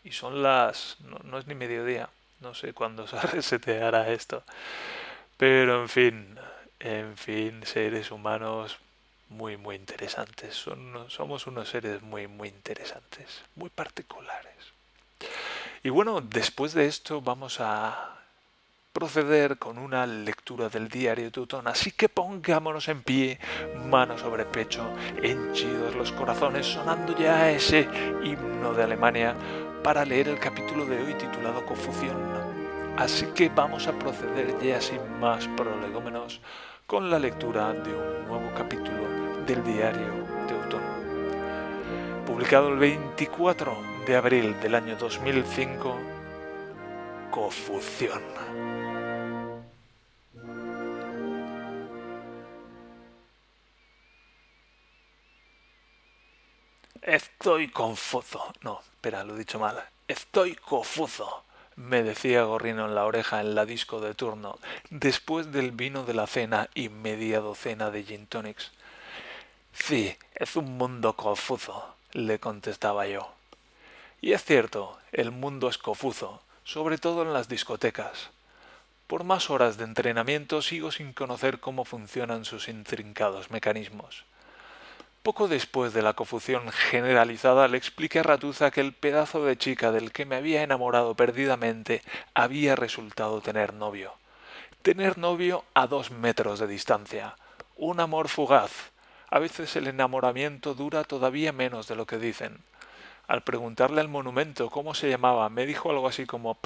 Y 0.03 0.11
son 0.11 0.41
las... 0.41 0.97
No, 1.01 1.37
es 1.37 1.47
ni 1.47 1.55
mediodía. 1.55 2.09
No 2.39 2.53
sé 2.53 2.73
cuándo 2.73 3.07
se 3.07 3.19
reseteará 3.21 4.09
esto. 4.11 4.43
Pero 5.37 5.81
en 5.81 5.89
fin, 5.89 6.39
en 6.79 7.17
fin, 7.17 7.65
seres 7.65 8.11
humanos 8.11 8.77
muy, 9.29 9.57
muy 9.57 9.75
interesantes. 9.75 10.55
Son, 10.55 11.09
somos 11.09 11.47
unos 11.47 11.69
seres 11.69 12.01
muy, 12.01 12.27
muy 12.27 12.49
interesantes, 12.49 13.41
muy 13.55 13.69
particulares. 13.69 14.55
Y 15.83 15.89
bueno, 15.89 16.21
después 16.21 16.73
de 16.73 16.85
esto 16.85 17.21
vamos 17.21 17.59
a 17.59 18.20
proceder 19.01 19.57
con 19.57 19.79
una 19.79 20.05
lectura 20.05 20.69
del 20.69 20.87
diario 20.87 21.31
Teutón. 21.31 21.67
Así 21.67 21.91
que 21.91 22.07
pongámonos 22.07 22.87
en 22.87 23.01
pie, 23.01 23.39
mano 23.89 24.15
sobre 24.15 24.45
pecho, 24.45 24.93
henchidos 25.23 25.95
los 25.95 26.11
corazones, 26.11 26.67
sonando 26.67 27.17
ya 27.17 27.49
ese 27.49 27.87
himno 28.23 28.75
de 28.75 28.83
Alemania 28.83 29.33
para 29.83 30.05
leer 30.05 30.27
el 30.27 30.37
capítulo 30.37 30.85
de 30.85 31.01
hoy 31.01 31.15
titulado 31.15 31.65
Confusión. 31.65 32.15
Así 32.95 33.25
que 33.33 33.49
vamos 33.49 33.87
a 33.87 33.97
proceder 33.97 34.55
ya 34.61 34.79
sin 34.79 35.01
más 35.19 35.47
prolegómenos 35.47 36.39
con 36.85 37.09
la 37.09 37.17
lectura 37.17 37.73
de 37.73 37.95
un 37.95 38.27
nuevo 38.27 38.51
capítulo 38.55 39.43
del 39.47 39.63
diario 39.63 40.13
Teutón. 40.47 40.83
Publicado 42.27 42.69
el 42.69 42.77
24 42.77 43.75
de 44.05 44.15
abril 44.15 44.59
del 44.61 44.75
año 44.75 44.95
2005, 44.95 45.97
Confusión. 47.31 48.80
Estoy 57.01 57.69
confuso. 57.69 58.53
No, 58.61 58.79
espera, 58.79 59.23
lo 59.23 59.33
he 59.33 59.39
dicho 59.39 59.57
mal. 59.57 59.83
Estoy 60.07 60.53
confuso, 60.55 61.43
me 61.75 62.03
decía 62.03 62.43
Gorrino 62.43 62.85
en 62.85 62.93
la 62.93 63.05
oreja 63.05 63.41
en 63.41 63.55
la 63.55 63.65
disco 63.65 63.99
de 64.01 64.13
turno, 64.13 64.59
después 64.91 65.51
del 65.51 65.71
vino 65.71 66.03
de 66.03 66.13
la 66.13 66.27
cena 66.27 66.69
y 66.75 66.89
media 66.89 67.39
docena 67.39 67.89
de 67.89 68.03
gin 68.03 68.27
tonics. 68.27 68.71
Sí, 69.73 70.15
es 70.35 70.55
un 70.55 70.77
mundo 70.77 71.15
confuso, 71.15 71.95
le 72.11 72.39
contestaba 72.39 73.07
yo. 73.07 73.31
Y 74.21 74.33
es 74.33 74.43
cierto, 74.43 74.99
el 75.11 75.31
mundo 75.31 75.69
es 75.69 75.79
confuso, 75.79 76.43
sobre 76.63 76.99
todo 76.99 77.23
en 77.23 77.33
las 77.33 77.49
discotecas. 77.49 78.29
Por 79.07 79.23
más 79.23 79.49
horas 79.49 79.77
de 79.77 79.85
entrenamiento 79.85 80.61
sigo 80.61 80.91
sin 80.91 81.13
conocer 81.13 81.59
cómo 81.59 81.83
funcionan 81.83 82.45
sus 82.45 82.67
intrincados 82.67 83.49
mecanismos. 83.49 84.23
Poco 85.23 85.47
después 85.47 85.93
de 85.93 86.01
la 86.01 86.13
confusión 86.13 86.71
generalizada 86.71 87.67
le 87.67 87.77
expliqué 87.77 88.19
a 88.19 88.23
Ratuza 88.23 88.71
que 88.71 88.81
el 88.81 88.93
pedazo 88.93 89.45
de 89.45 89.55
chica 89.55 89.91
del 89.91 90.11
que 90.11 90.25
me 90.25 90.35
había 90.35 90.63
enamorado 90.63 91.13
perdidamente 91.13 92.01
había 92.33 92.75
resultado 92.75 93.39
tener 93.39 93.75
novio. 93.75 94.15
Tener 94.81 95.19
novio 95.19 95.63
a 95.75 95.85
dos 95.85 96.09
metros 96.09 96.59
de 96.59 96.65
distancia. 96.65 97.35
Un 97.75 97.99
amor 97.99 98.29
fugaz. 98.29 98.71
A 99.29 99.37
veces 99.37 99.75
el 99.75 99.85
enamoramiento 99.85 100.73
dura 100.73 101.03
todavía 101.03 101.51
menos 101.51 101.87
de 101.87 101.95
lo 101.95 102.07
que 102.07 102.17
dicen. 102.17 102.57
Al 103.27 103.43
preguntarle 103.43 104.01
al 104.01 104.07
monumento 104.07 104.71
cómo 104.71 104.95
se 104.95 105.07
llamaba, 105.07 105.49
me 105.49 105.67
dijo 105.67 105.91
algo 105.91 106.07
así 106.07 106.25
como 106.25 106.57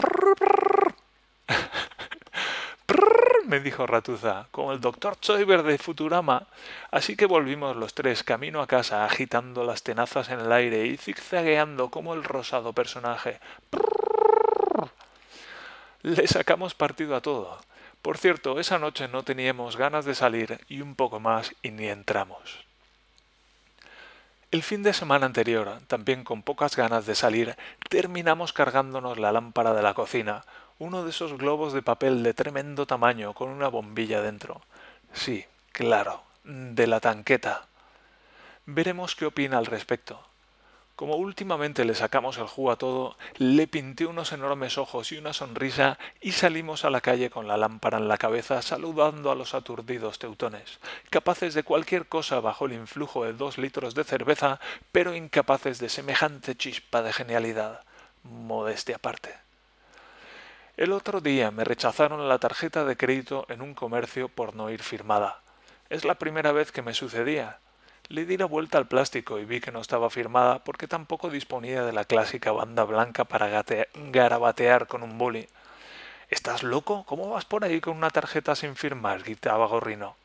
me 3.45 3.59
dijo 3.59 3.85
Ratuza, 3.85 4.47
como 4.51 4.73
el 4.73 4.81
doctor 4.81 5.19
Choiber 5.19 5.63
de 5.63 5.77
Futurama. 5.77 6.47
Así 6.91 7.15
que 7.15 7.25
volvimos 7.25 7.75
los 7.75 7.93
tres 7.93 8.23
camino 8.23 8.61
a 8.61 8.67
casa, 8.67 9.05
agitando 9.05 9.63
las 9.63 9.83
tenazas 9.83 10.29
en 10.29 10.39
el 10.39 10.51
aire 10.51 10.85
y 10.85 10.97
zigzagueando 10.97 11.89
como 11.89 12.13
el 12.13 12.23
rosado 12.23 12.73
personaje. 12.73 13.39
Le 16.01 16.27
sacamos 16.27 16.75
partido 16.75 17.15
a 17.15 17.21
todo. 17.21 17.59
Por 18.01 18.17
cierto, 18.17 18.59
esa 18.59 18.77
noche 18.77 19.07
no 19.07 19.23
teníamos 19.23 19.77
ganas 19.77 20.05
de 20.05 20.13
salir 20.13 20.59
y 20.69 20.81
un 20.81 20.95
poco 20.95 21.19
más 21.19 21.55
y 21.63 21.71
ni 21.71 21.87
entramos. 21.87 22.65
El 24.51 24.61
fin 24.61 24.83
de 24.83 24.93
semana 24.93 25.25
anterior, 25.25 25.79
también 25.87 26.23
con 26.23 26.43
pocas 26.43 26.75
ganas 26.75 27.05
de 27.05 27.15
salir, 27.15 27.57
terminamos 27.89 28.53
cargándonos 28.53 29.17
la 29.17 29.31
lámpara 29.31 29.73
de 29.73 29.81
la 29.81 29.95
cocina, 29.95 30.45
uno 30.79 31.03
de 31.03 31.11
esos 31.11 31.37
globos 31.37 31.73
de 31.73 31.81
papel 31.81 32.23
de 32.23 32.33
tremendo 32.33 32.85
tamaño 32.85 33.33
con 33.33 33.49
una 33.49 33.69
bombilla 33.69 34.21
dentro. 34.21 34.61
Sí, 35.13 35.45
claro, 35.71 36.23
de 36.43 36.87
la 36.87 36.99
tanqueta. 36.99 37.67
Veremos 38.65 39.15
qué 39.15 39.25
opina 39.25 39.57
al 39.57 39.67
respecto. 39.67 40.19
Como 40.95 41.17
últimamente 41.17 41.83
le 41.83 41.93
sacamos 41.93 42.37
el 42.37 42.47
jugo 42.47 42.71
a 42.71 42.77
todo, 42.77 43.17
le 43.37 43.67
pinté 43.67 44.05
unos 44.05 44.31
enormes 44.31 44.77
ojos 44.77 45.11
y 45.11 45.17
una 45.17 45.33
sonrisa 45.33 45.99
y 46.21 46.31
salimos 46.31 46.85
a 46.85 46.89
la 46.89 47.01
calle 47.01 47.29
con 47.29 47.49
la 47.49 47.57
lámpara 47.57 47.97
en 47.97 48.07
la 48.07 48.17
cabeza 48.17 48.61
saludando 48.61 49.29
a 49.29 49.35
los 49.35 49.53
aturdidos 49.53 50.19
teutones, 50.19 50.79
capaces 51.09 51.53
de 51.53 51.63
cualquier 51.63 52.07
cosa 52.07 52.39
bajo 52.39 52.65
el 52.65 52.73
influjo 52.73 53.25
de 53.25 53.33
dos 53.33 53.57
litros 53.57 53.93
de 53.93 54.05
cerveza, 54.05 54.61
pero 54.93 55.13
incapaces 55.13 55.79
de 55.79 55.89
semejante 55.89 56.55
chispa 56.55 57.01
de 57.01 57.11
genialidad. 57.11 57.81
Modestia 58.23 58.95
aparte. 58.95 59.44
El 60.77 60.91
otro 60.91 61.21
día 61.21 61.51
me 61.51 61.63
rechazaron 61.63 62.27
la 62.27 62.37
tarjeta 62.37 62.83
de 62.83 62.97
crédito 62.97 63.45
en 63.47 63.61
un 63.61 63.73
comercio 63.73 64.27
por 64.27 64.55
no 64.55 64.69
ir 64.69 64.83
firmada. 64.83 65.39
Es 65.89 66.03
la 66.03 66.15
primera 66.15 66.51
vez 66.51 66.73
que 66.73 66.81
me 66.81 66.93
sucedía, 66.93 67.59
le 68.09 68.25
di 68.25 68.35
la 68.35 68.45
vuelta 68.45 68.77
al 68.77 68.85
plástico 68.85 69.39
y 69.39 69.45
vi 69.45 69.61
que 69.61 69.71
no 69.71 69.79
estaba 69.79 70.09
firmada 70.09 70.65
porque 70.65 70.89
tampoco 70.89 71.29
disponía 71.29 71.85
de 71.85 71.93
la 71.93 72.03
clásica 72.03 72.51
banda 72.51 72.83
blanca 72.83 73.23
para 73.23 73.63
garabatear 74.11 74.87
con 74.87 75.01
un 75.01 75.17
boli. 75.17 75.47
¿Estás 76.29 76.61
loco? 76.61 77.05
¿Cómo 77.05 77.29
vas 77.29 77.45
por 77.45 77.63
ahí 77.63 77.79
con 77.79 77.95
una 77.95 78.09
tarjeta 78.09 78.53
sin 78.53 78.75
firmar? 78.75 79.23
gritaba 79.23 79.67
Gorrino. 79.67 80.17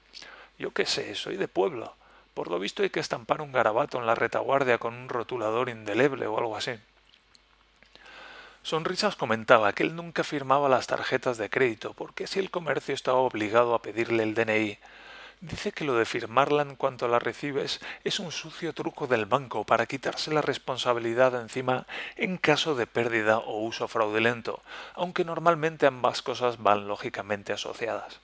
Yo 0.58 0.72
qué 0.72 0.84
sé, 0.84 1.14
soy 1.14 1.36
de 1.36 1.46
pueblo. 1.46 1.94
Por 2.34 2.50
lo 2.50 2.58
visto 2.58 2.82
hay 2.82 2.90
que 2.90 2.98
estampar 2.98 3.40
un 3.40 3.52
garabato 3.52 3.98
en 3.98 4.06
la 4.06 4.16
retaguardia 4.16 4.78
con 4.78 4.94
un 4.94 5.08
rotulador 5.08 5.68
indeleble 5.68 6.26
o 6.26 6.36
algo 6.38 6.56
así. 6.56 6.72
Sonrisas 8.70 9.16
comentaba 9.16 9.72
que 9.72 9.82
él 9.82 9.96
nunca 9.96 10.22
firmaba 10.22 10.68
las 10.68 10.86
tarjetas 10.86 11.36
de 11.38 11.50
crédito 11.50 11.92
porque 11.92 12.28
si 12.28 12.38
el 12.38 12.52
comercio 12.52 12.94
estaba 12.94 13.18
obligado 13.18 13.74
a 13.74 13.82
pedirle 13.82 14.22
el 14.22 14.34
DNI, 14.34 14.78
Dice 15.40 15.72
que 15.72 15.84
lo 15.84 15.96
de 15.96 16.04
firmarla 16.04 16.62
en 16.62 16.76
cuanto 16.76 17.08
la 17.08 17.18
recibes 17.18 17.80
es 18.04 18.20
un 18.20 18.30
sucio 18.30 18.72
truco 18.72 19.08
del 19.08 19.26
banco 19.26 19.64
para 19.64 19.86
quitarse 19.86 20.32
la 20.32 20.40
responsabilidad 20.40 21.34
encima 21.34 21.88
en 22.14 22.36
caso 22.36 22.76
de 22.76 22.86
pérdida 22.86 23.38
o 23.38 23.58
uso 23.58 23.88
fraudulento, 23.88 24.62
aunque 24.94 25.24
normalmente 25.24 25.86
ambas 25.86 26.22
cosas 26.22 26.62
van 26.62 26.86
lógicamente 26.86 27.52
asociadas. 27.52 28.20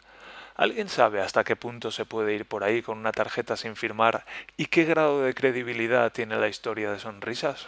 ¿Alguien 0.54 0.88
sabe 0.88 1.22
hasta 1.22 1.42
qué 1.42 1.56
punto 1.56 1.90
se 1.90 2.04
puede 2.04 2.34
ir 2.34 2.46
por 2.46 2.62
ahí 2.62 2.82
con 2.82 2.98
una 2.98 3.10
tarjeta 3.10 3.56
sin 3.56 3.74
firmar 3.74 4.24
y 4.56 4.66
qué 4.66 4.84
grado 4.84 5.22
de 5.22 5.34
credibilidad 5.34 6.12
tiene 6.12 6.36
la 6.36 6.46
historia 6.46 6.92
de 6.92 7.00
sonrisas? 7.00 7.66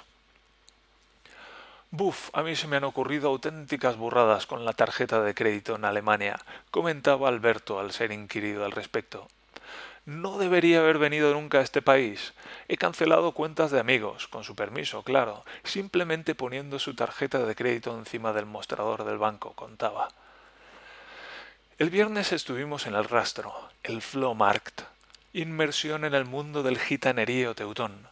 Buf, 1.90 2.28
a 2.34 2.42
mí 2.42 2.54
se 2.54 2.66
me 2.66 2.76
han 2.76 2.84
ocurrido 2.84 3.30
auténticas 3.30 3.96
burradas 3.96 4.46
con 4.46 4.66
la 4.66 4.74
tarjeta 4.74 5.22
de 5.22 5.34
crédito 5.34 5.76
en 5.76 5.86
Alemania, 5.86 6.38
comentaba 6.70 7.28
Alberto 7.28 7.80
al 7.80 7.92
ser 7.92 8.12
inquirido 8.12 8.66
al 8.66 8.72
respecto. 8.72 9.26
No 10.04 10.36
debería 10.36 10.80
haber 10.80 10.98
venido 10.98 11.32
nunca 11.32 11.58
a 11.58 11.62
este 11.62 11.80
país. 11.80 12.34
He 12.68 12.76
cancelado 12.76 13.32
cuentas 13.32 13.70
de 13.70 13.80
amigos, 13.80 14.28
con 14.28 14.44
su 14.44 14.54
permiso, 14.54 15.02
claro, 15.02 15.46
simplemente 15.64 16.34
poniendo 16.34 16.78
su 16.78 16.94
tarjeta 16.94 17.38
de 17.46 17.54
crédito 17.54 17.96
encima 17.96 18.34
del 18.34 18.44
mostrador 18.44 19.04
del 19.04 19.16
banco, 19.16 19.54
contaba. 19.54 20.08
El 21.78 21.88
viernes 21.88 22.32
estuvimos 22.32 22.86
en 22.86 22.96
el 22.96 23.04
rastro, 23.04 23.54
el 23.82 24.02
Flohmarkt, 24.02 24.82
inmersión 25.32 26.04
en 26.04 26.14
el 26.14 26.26
mundo 26.26 26.62
del 26.62 26.78
gitanerío 26.78 27.54
teutón. 27.54 28.08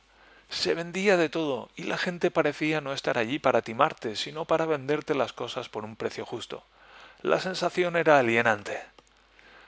Se 0.49 0.75
vendía 0.75 1.17
de 1.17 1.29
todo 1.29 1.71
y 1.77 1.85
la 1.85 1.99
gente 1.99 2.31
parecía 2.31 2.81
no 2.81 2.93
estar 2.93 3.19
allí 3.19 3.39
para 3.39 3.63
timarte, 3.63 4.17
sino 4.17 4.45
para 4.45 4.67
venderte 4.67 5.15
las 5.15 5.33
cosas 5.33 5.69
por 5.69 5.85
un 5.85 5.97
precio 5.97 6.25
justo. 6.25 6.63
La 7.23 7.41
sensación 7.41 7.97
era 7.97 8.19
alienante. 8.19 8.81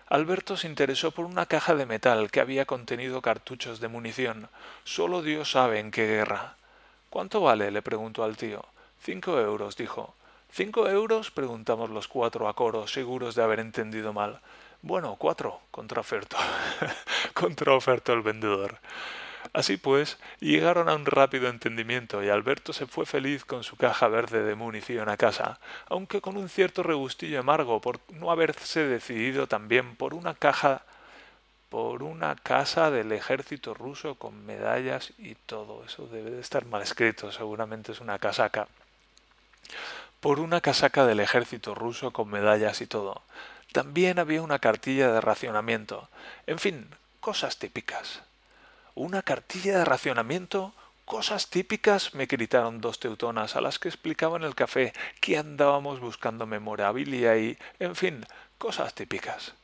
Alberto 0.09 0.57
se 0.57 0.69
interesó 0.69 1.11
por 1.11 1.27
una 1.27 1.47
caja 1.47 1.75
de 1.75 1.85
metal 1.85 2.31
que 2.31 2.41
había 2.41 2.65
contenido 2.65 3.21
cartuchos 3.21 3.81
de 3.81 3.89
munición. 3.89 4.49
Solo 4.85 5.21
Dios 5.23 5.51
sabe 5.51 5.81
en 5.81 5.91
qué 5.91 6.07
guerra. 6.07 6.57
¿Cuánto 7.11 7.41
vale? 7.41 7.71
le 7.71 7.83
preguntó 7.83 8.25
al 8.25 8.37
tío. 8.37 8.65
Cinco 9.03 9.39
euros, 9.39 9.77
dijo. 9.77 10.15
¿Cinco 10.51 10.89
euros? 10.89 11.31
preguntamos 11.31 11.91
los 11.91 12.09
cuatro 12.09 12.49
a 12.49 12.55
coro, 12.55 12.87
seguros 12.87 13.35
de 13.35 13.43
haber 13.43 13.61
entendido 13.61 14.13
mal. 14.13 14.41
Bueno, 14.81 15.17
cuatro, 15.19 15.61
contraofertó. 15.71 16.37
contraofertó 17.35 18.15
el 18.15 18.23
vendedor. 18.23 18.79
Así 19.53 19.77
pues, 19.77 20.19
llegaron 20.41 20.89
a 20.89 20.95
un 20.95 21.07
rápido 21.07 21.49
entendimiento 21.49 22.23
y 22.23 22.29
Alberto 22.29 22.73
se 22.73 22.87
fue 22.87 23.07
feliz 23.07 23.45
con 23.45 23.65
su 23.65 23.77
caja 23.77 24.09
verde 24.09 24.43
de 24.43 24.55
munición 24.55 25.09
a 25.09 25.17
casa, 25.17 25.59
aunque 25.87 26.21
con 26.21 26.37
un 26.37 26.49
cierto 26.49 26.83
regustillo 26.83 27.41
amargo 27.41 27.81
por 27.81 28.01
no 28.13 28.31
haberse 28.31 28.87
decidido 28.87 29.47
también 29.47 29.97
por 29.97 30.15
una 30.15 30.35
caja 30.35 30.83
por 31.69 32.03
una 32.03 32.35
casa 32.35 32.91
del 32.91 33.13
ejército 33.13 33.75
ruso 33.75 34.15
con 34.15 34.47
medallas 34.47 35.13
y 35.19 35.35
todo. 35.35 35.85
Eso 35.85 36.07
debe 36.07 36.31
de 36.31 36.41
estar 36.41 36.65
mal 36.65 36.83
escrito, 36.83 37.31
seguramente 37.31 37.93
es 37.93 38.01
una 38.01 38.19
casaca. 38.19 38.69
Por 40.21 40.41
una 40.41 40.61
casaca 40.61 41.07
del 41.07 41.21
ejército 41.21 41.75
ruso 41.75 42.11
con 42.13 42.29
medallas 42.29 42.81
y 42.81 42.87
todo. 42.87 43.23
También 43.73 44.19
había 44.19 44.43
una 44.43 44.59
cartilla 44.59 45.13
de 45.13 45.21
racionamiento. 45.21 46.09
En 46.47 46.59
fin, 46.59 46.89
cosas 47.21 47.59
típicas. 47.59 48.23
¿Una 48.99 49.23
cartilla 49.23 49.79
de 49.79 49.85
racionamiento? 49.85 50.75
Cosas 51.05 51.51
típicas, 51.51 52.15
me 52.15 52.27
gritaron 52.27 52.81
dos 52.81 52.99
teutonas 52.99 53.55
a 53.55 53.61
las 53.61 53.79
que 53.79 53.87
explicaba 53.87 54.37
en 54.37 54.43
el 54.43 54.57
café 54.57 54.93
que 55.21 55.39
andábamos 55.39 56.01
buscando 56.01 56.47
memorabilia 56.47 57.37
y, 57.39 57.57
en 57.79 57.95
fin, 57.95 58.27
cosas 58.59 58.95
típicas. 58.95 59.55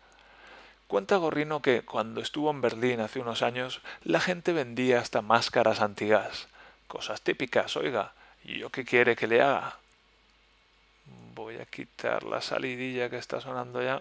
Cuenta 0.87 1.17
Gorrino 1.17 1.63
que, 1.63 1.83
cuando 1.83 2.21
estuvo 2.21 2.49
en 2.53 2.61
Berlín 2.61 3.01
hace 3.01 3.19
unos 3.19 3.43
años, 3.43 3.81
la 4.05 4.21
gente 4.21 4.53
vendía 4.53 5.01
hasta 5.01 5.21
máscaras 5.21 5.81
antigas. 5.81 6.47
Cosas 6.87 7.21
típicas, 7.21 7.77
oiga. 7.77 8.13
¿Y 8.45 8.61
yo 8.61 8.71
qué 8.71 8.85
quiere 8.85 9.17
que 9.17 9.27
le 9.27 9.43
haga? 9.43 9.79
Voy 11.35 11.57
a 11.57 11.67
quitar 11.67 12.23
la 12.23 12.41
salidilla 12.41 13.11
que 13.11 13.19
está 13.19 13.41
sonando 13.41 13.83
ya. 13.83 14.01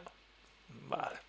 Vale. 0.88 1.23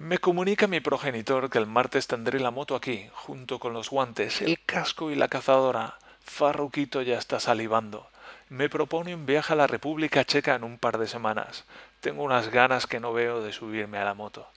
Me 0.00 0.16
comunica 0.16 0.66
mi 0.66 0.80
progenitor 0.80 1.50
que 1.50 1.58
el 1.58 1.66
martes 1.66 2.06
tendré 2.06 2.40
la 2.40 2.50
moto 2.50 2.74
aquí, 2.74 3.10
junto 3.12 3.58
con 3.58 3.74
los 3.74 3.90
guantes, 3.90 4.40
el 4.40 4.58
casco 4.64 5.10
y 5.10 5.14
la 5.14 5.28
cazadora. 5.28 5.98
Farruquito 6.24 7.02
ya 7.02 7.18
está 7.18 7.38
salivando. 7.38 8.08
Me 8.48 8.70
propone 8.70 9.14
un 9.14 9.26
viaje 9.26 9.52
a 9.52 9.56
la 9.56 9.66
República 9.66 10.24
Checa 10.24 10.54
en 10.54 10.64
un 10.64 10.78
par 10.78 10.96
de 10.96 11.06
semanas. 11.06 11.66
Tengo 12.00 12.22
unas 12.22 12.48
ganas 12.48 12.86
que 12.86 12.98
no 12.98 13.12
veo 13.12 13.42
de 13.42 13.52
subirme 13.52 13.98
a 13.98 14.06
la 14.06 14.14
moto. 14.14 14.48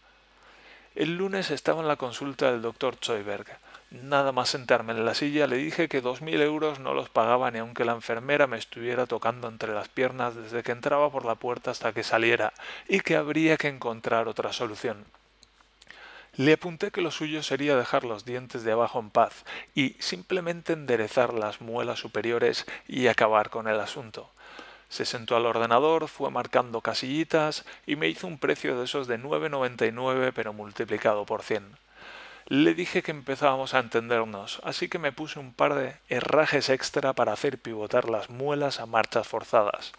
El 0.96 1.18
lunes 1.18 1.52
estaba 1.52 1.82
en 1.82 1.90
la 1.90 1.98
consulta 1.98 2.50
del 2.50 2.62
doctor 2.62 2.96
Zoiberg. 3.04 3.48
Nada 3.92 4.32
más 4.32 4.48
sentarme 4.48 4.94
en 4.94 5.04
la 5.04 5.14
silla 5.14 5.46
le 5.46 5.58
dije 5.58 5.90
que 5.90 6.00
dos 6.00 6.22
mil 6.22 6.42
euros 6.42 6.80
no 6.80 6.94
los 6.94 7.10
pagaba 7.10 7.52
ni 7.52 7.60
aunque 7.60 7.84
la 7.84 7.92
enfermera 7.92 8.48
me 8.48 8.58
estuviera 8.58 9.08
tocando 9.08 9.50
entre 9.50 9.74
las 9.74 9.90
piernas 9.90 10.36
desde 10.36 10.64
que 10.64 10.72
entraba 10.72 11.12
por 11.12 11.26
la 11.26 11.36
puerta 11.36 11.72
hasta 11.72 11.92
que 11.92 12.04
saliera, 12.04 12.54
y 12.88 13.02
que 13.02 13.18
habría 13.18 13.58
que 13.58 13.68
encontrar 13.68 14.30
otra 14.30 14.54
solución. 14.54 15.04
Le 16.36 16.54
apunté 16.54 16.90
que 16.90 17.02
lo 17.02 17.12
suyo 17.12 17.44
sería 17.44 17.76
dejar 17.76 18.06
los 18.06 18.26
dientes 18.26 18.64
de 18.64 18.72
abajo 18.72 19.00
en 19.00 19.12
paz 19.12 19.46
y 19.76 19.96
simplemente 20.00 20.74
enderezar 20.74 21.32
las 21.32 21.62
muelas 21.62 22.00
superiores 22.00 22.66
y 22.88 23.06
acabar 23.06 23.52
con 23.52 23.68
el 23.68 23.80
asunto. 23.80 24.32
Se 24.90 25.06
sentó 25.06 25.36
al 25.36 25.46
ordenador, 25.46 26.08
fue 26.08 26.32
marcando 26.32 26.82
casillitas 26.82 27.66
y 27.86 27.98
me 27.98 28.08
hizo 28.08 28.26
un 28.26 28.40
precio 28.40 28.76
de 28.80 28.86
esos 28.86 29.06
de 29.08 29.20
9,99 29.20 30.32
pero 30.34 30.54
multiplicado 30.54 31.24
por 31.28 31.44
100. 31.44 31.78
Le 32.48 32.74
dije 32.74 33.04
que 33.04 33.12
empezábamos 33.12 33.76
a 33.76 33.80
entendernos, 33.80 34.60
así 34.64 34.90
que 34.90 34.98
me 34.98 35.12
puse 35.12 35.38
un 35.38 35.54
par 35.54 35.76
de 35.76 35.98
herrajes 36.10 36.70
extra 36.70 37.14
para 37.14 37.34
hacer 37.34 37.60
pivotar 37.60 38.10
las 38.10 38.32
muelas 38.32 38.80
a 38.80 38.88
marchas 38.88 39.28
forzadas. 39.28 39.94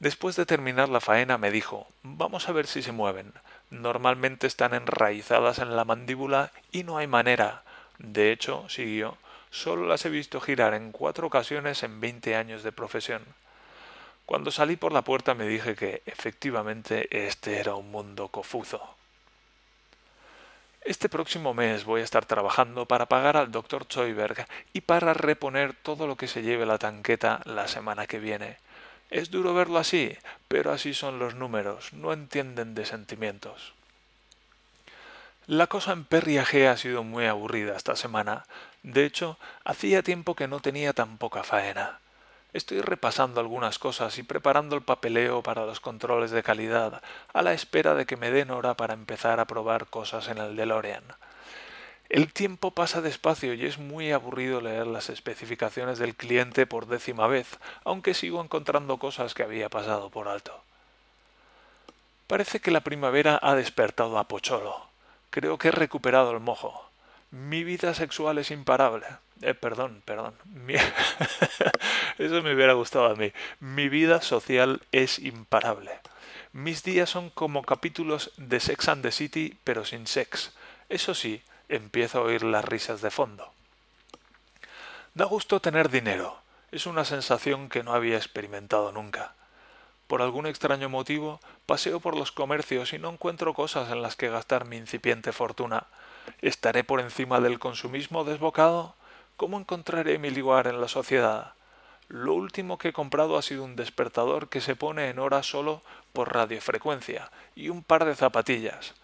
Después 0.00 0.34
de 0.34 0.46
terminar 0.46 0.88
la 0.88 1.00
faena 1.00 1.38
me 1.38 1.52
dijo 1.52 1.86
Vamos 2.02 2.48
a 2.48 2.52
ver 2.52 2.66
si 2.66 2.82
se 2.82 2.90
mueven. 2.90 3.32
Normalmente 3.74 4.46
están 4.46 4.72
enraizadas 4.72 5.58
en 5.58 5.74
la 5.74 5.84
mandíbula 5.84 6.52
y 6.70 6.84
no 6.84 6.96
hay 6.96 7.08
manera. 7.08 7.64
De 7.98 8.30
hecho, 8.30 8.68
siguió, 8.68 9.18
solo 9.50 9.86
las 9.86 10.04
he 10.04 10.10
visto 10.10 10.40
girar 10.40 10.74
en 10.74 10.92
cuatro 10.92 11.26
ocasiones 11.26 11.82
en 11.82 12.00
veinte 12.00 12.36
años 12.36 12.62
de 12.62 12.70
profesión. 12.70 13.22
Cuando 14.26 14.52
salí 14.52 14.76
por 14.76 14.92
la 14.92 15.02
puerta 15.02 15.34
me 15.34 15.48
dije 15.48 15.74
que 15.74 16.02
efectivamente 16.06 17.26
este 17.26 17.58
era 17.58 17.74
un 17.74 17.90
mundo 17.90 18.28
cofuzo. 18.28 18.80
Este 20.82 21.08
próximo 21.08 21.52
mes 21.52 21.84
voy 21.84 22.02
a 22.02 22.04
estar 22.04 22.26
trabajando 22.26 22.86
para 22.86 23.06
pagar 23.06 23.36
al 23.36 23.50
doctor 23.50 23.86
Zoiberg 23.90 24.46
y 24.72 24.82
para 24.82 25.14
reponer 25.14 25.74
todo 25.74 26.06
lo 26.06 26.16
que 26.16 26.28
se 26.28 26.42
lleve 26.42 26.64
la 26.64 26.78
tanqueta 26.78 27.40
la 27.44 27.66
semana 27.66 28.06
que 28.06 28.20
viene. 28.20 28.58
Es 29.14 29.30
duro 29.30 29.54
verlo 29.54 29.78
así, 29.78 30.18
pero 30.48 30.72
así 30.72 30.92
son 30.92 31.20
los 31.20 31.36
números, 31.36 31.92
no 31.92 32.12
entienden 32.12 32.74
de 32.74 32.84
sentimientos. 32.84 33.72
La 35.46 35.68
cosa 35.68 35.92
en 35.92 36.04
Perriaje 36.04 36.66
ha 36.66 36.76
sido 36.76 37.04
muy 37.04 37.26
aburrida 37.26 37.76
esta 37.76 37.94
semana. 37.94 38.44
De 38.82 39.04
hecho, 39.04 39.38
hacía 39.64 40.02
tiempo 40.02 40.34
que 40.34 40.48
no 40.48 40.58
tenía 40.58 40.94
tan 40.94 41.16
poca 41.16 41.44
faena. 41.44 42.00
Estoy 42.52 42.80
repasando 42.80 43.38
algunas 43.38 43.78
cosas 43.78 44.18
y 44.18 44.24
preparando 44.24 44.74
el 44.74 44.82
papeleo 44.82 45.44
para 45.44 45.64
los 45.64 45.78
controles 45.78 46.32
de 46.32 46.42
calidad, 46.42 47.00
a 47.32 47.42
la 47.42 47.52
espera 47.52 47.94
de 47.94 48.06
que 48.06 48.16
me 48.16 48.32
den 48.32 48.50
hora 48.50 48.74
para 48.74 48.94
empezar 48.94 49.38
a 49.38 49.46
probar 49.46 49.86
cosas 49.86 50.26
en 50.26 50.38
el 50.38 50.56
DeLorean. 50.56 51.04
El 52.08 52.32
tiempo 52.32 52.70
pasa 52.70 53.00
despacio 53.00 53.54
y 53.54 53.64
es 53.64 53.78
muy 53.78 54.12
aburrido 54.12 54.60
leer 54.60 54.86
las 54.86 55.08
especificaciones 55.08 55.98
del 55.98 56.14
cliente 56.14 56.66
por 56.66 56.86
décima 56.86 57.26
vez, 57.26 57.58
aunque 57.84 58.14
sigo 58.14 58.42
encontrando 58.42 58.98
cosas 58.98 59.34
que 59.34 59.42
había 59.42 59.68
pasado 59.68 60.10
por 60.10 60.28
alto. 60.28 60.62
Parece 62.26 62.60
que 62.60 62.70
la 62.70 62.80
primavera 62.80 63.38
ha 63.42 63.54
despertado 63.54 64.18
a 64.18 64.28
Pocholo. 64.28 64.86
Creo 65.30 65.58
que 65.58 65.68
he 65.68 65.72
recuperado 65.72 66.30
el 66.30 66.40
mojo. 66.40 66.88
Mi 67.30 67.64
vida 67.64 67.94
sexual 67.94 68.38
es 68.38 68.50
imparable. 68.50 69.06
Eh, 69.42 69.54
perdón, 69.54 70.02
perdón. 70.04 70.34
Eso 72.18 72.42
me 72.42 72.54
hubiera 72.54 72.74
gustado 72.74 73.06
a 73.06 73.16
mí. 73.16 73.32
Mi 73.60 73.88
vida 73.88 74.22
social 74.22 74.80
es 74.92 75.18
imparable. 75.18 75.90
Mis 76.52 76.84
días 76.84 77.10
son 77.10 77.30
como 77.30 77.62
capítulos 77.62 78.30
de 78.36 78.60
Sex 78.60 78.88
and 78.88 79.02
the 79.02 79.10
City, 79.10 79.58
pero 79.64 79.84
sin 79.84 80.06
sex. 80.06 80.52
Eso 80.88 81.14
sí, 81.14 81.42
empiezo 81.68 82.18
a 82.18 82.22
oír 82.22 82.42
las 82.42 82.64
risas 82.64 83.00
de 83.00 83.10
fondo. 83.10 83.52
Da 85.14 85.24
gusto 85.26 85.60
tener 85.60 85.90
dinero. 85.90 86.38
Es 86.72 86.86
una 86.86 87.04
sensación 87.04 87.68
que 87.68 87.82
no 87.84 87.92
había 87.92 88.16
experimentado 88.16 88.90
nunca. 88.90 89.34
Por 90.06 90.22
algún 90.22 90.46
extraño 90.46 90.88
motivo, 90.88 91.40
paseo 91.66 92.00
por 92.00 92.16
los 92.16 92.32
comercios 92.32 92.92
y 92.92 92.98
no 92.98 93.10
encuentro 93.10 93.54
cosas 93.54 93.90
en 93.90 94.02
las 94.02 94.16
que 94.16 94.28
gastar 94.28 94.64
mi 94.64 94.76
incipiente 94.76 95.32
fortuna. 95.32 95.86
¿Estaré 96.42 96.84
por 96.84 97.00
encima 97.00 97.40
del 97.40 97.58
consumismo 97.58 98.24
desbocado? 98.24 98.94
¿Cómo 99.36 99.58
encontraré 99.58 100.18
mi 100.18 100.30
lugar 100.30 100.66
en 100.66 100.80
la 100.80 100.88
sociedad? 100.88 101.54
Lo 102.08 102.34
último 102.34 102.76
que 102.76 102.88
he 102.88 102.92
comprado 102.92 103.38
ha 103.38 103.42
sido 103.42 103.64
un 103.64 103.76
despertador 103.76 104.48
que 104.48 104.60
se 104.60 104.76
pone 104.76 105.08
en 105.08 105.18
hora 105.18 105.42
solo 105.42 105.82
por 106.12 106.34
radiofrecuencia 106.34 107.30
y 107.54 107.70
un 107.70 107.82
par 107.82 108.04
de 108.04 108.14
zapatillas. 108.14 108.94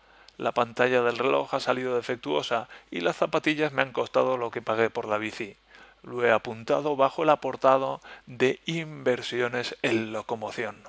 La 0.41 0.53
pantalla 0.53 1.03
del 1.03 1.19
reloj 1.19 1.53
ha 1.53 1.61
salido 1.61 1.95
defectuosa 1.95 2.71
y 2.91 3.01
las 3.01 3.17
zapatillas 3.17 3.75
me 3.75 3.83
han 3.83 3.93
costado 3.93 4.39
lo 4.39 4.51
que 4.51 4.63
pagué 4.63 4.89
por 4.89 5.07
la 5.07 5.19
bici. 5.19 5.55
Lo 6.03 6.25
he 6.25 6.33
apuntado 6.33 6.97
bajo 6.97 7.25
el 7.25 7.29
aportado 7.29 8.01
de 8.25 8.59
inversiones 8.65 9.77
en 9.83 10.15
locomoción. 10.15 10.83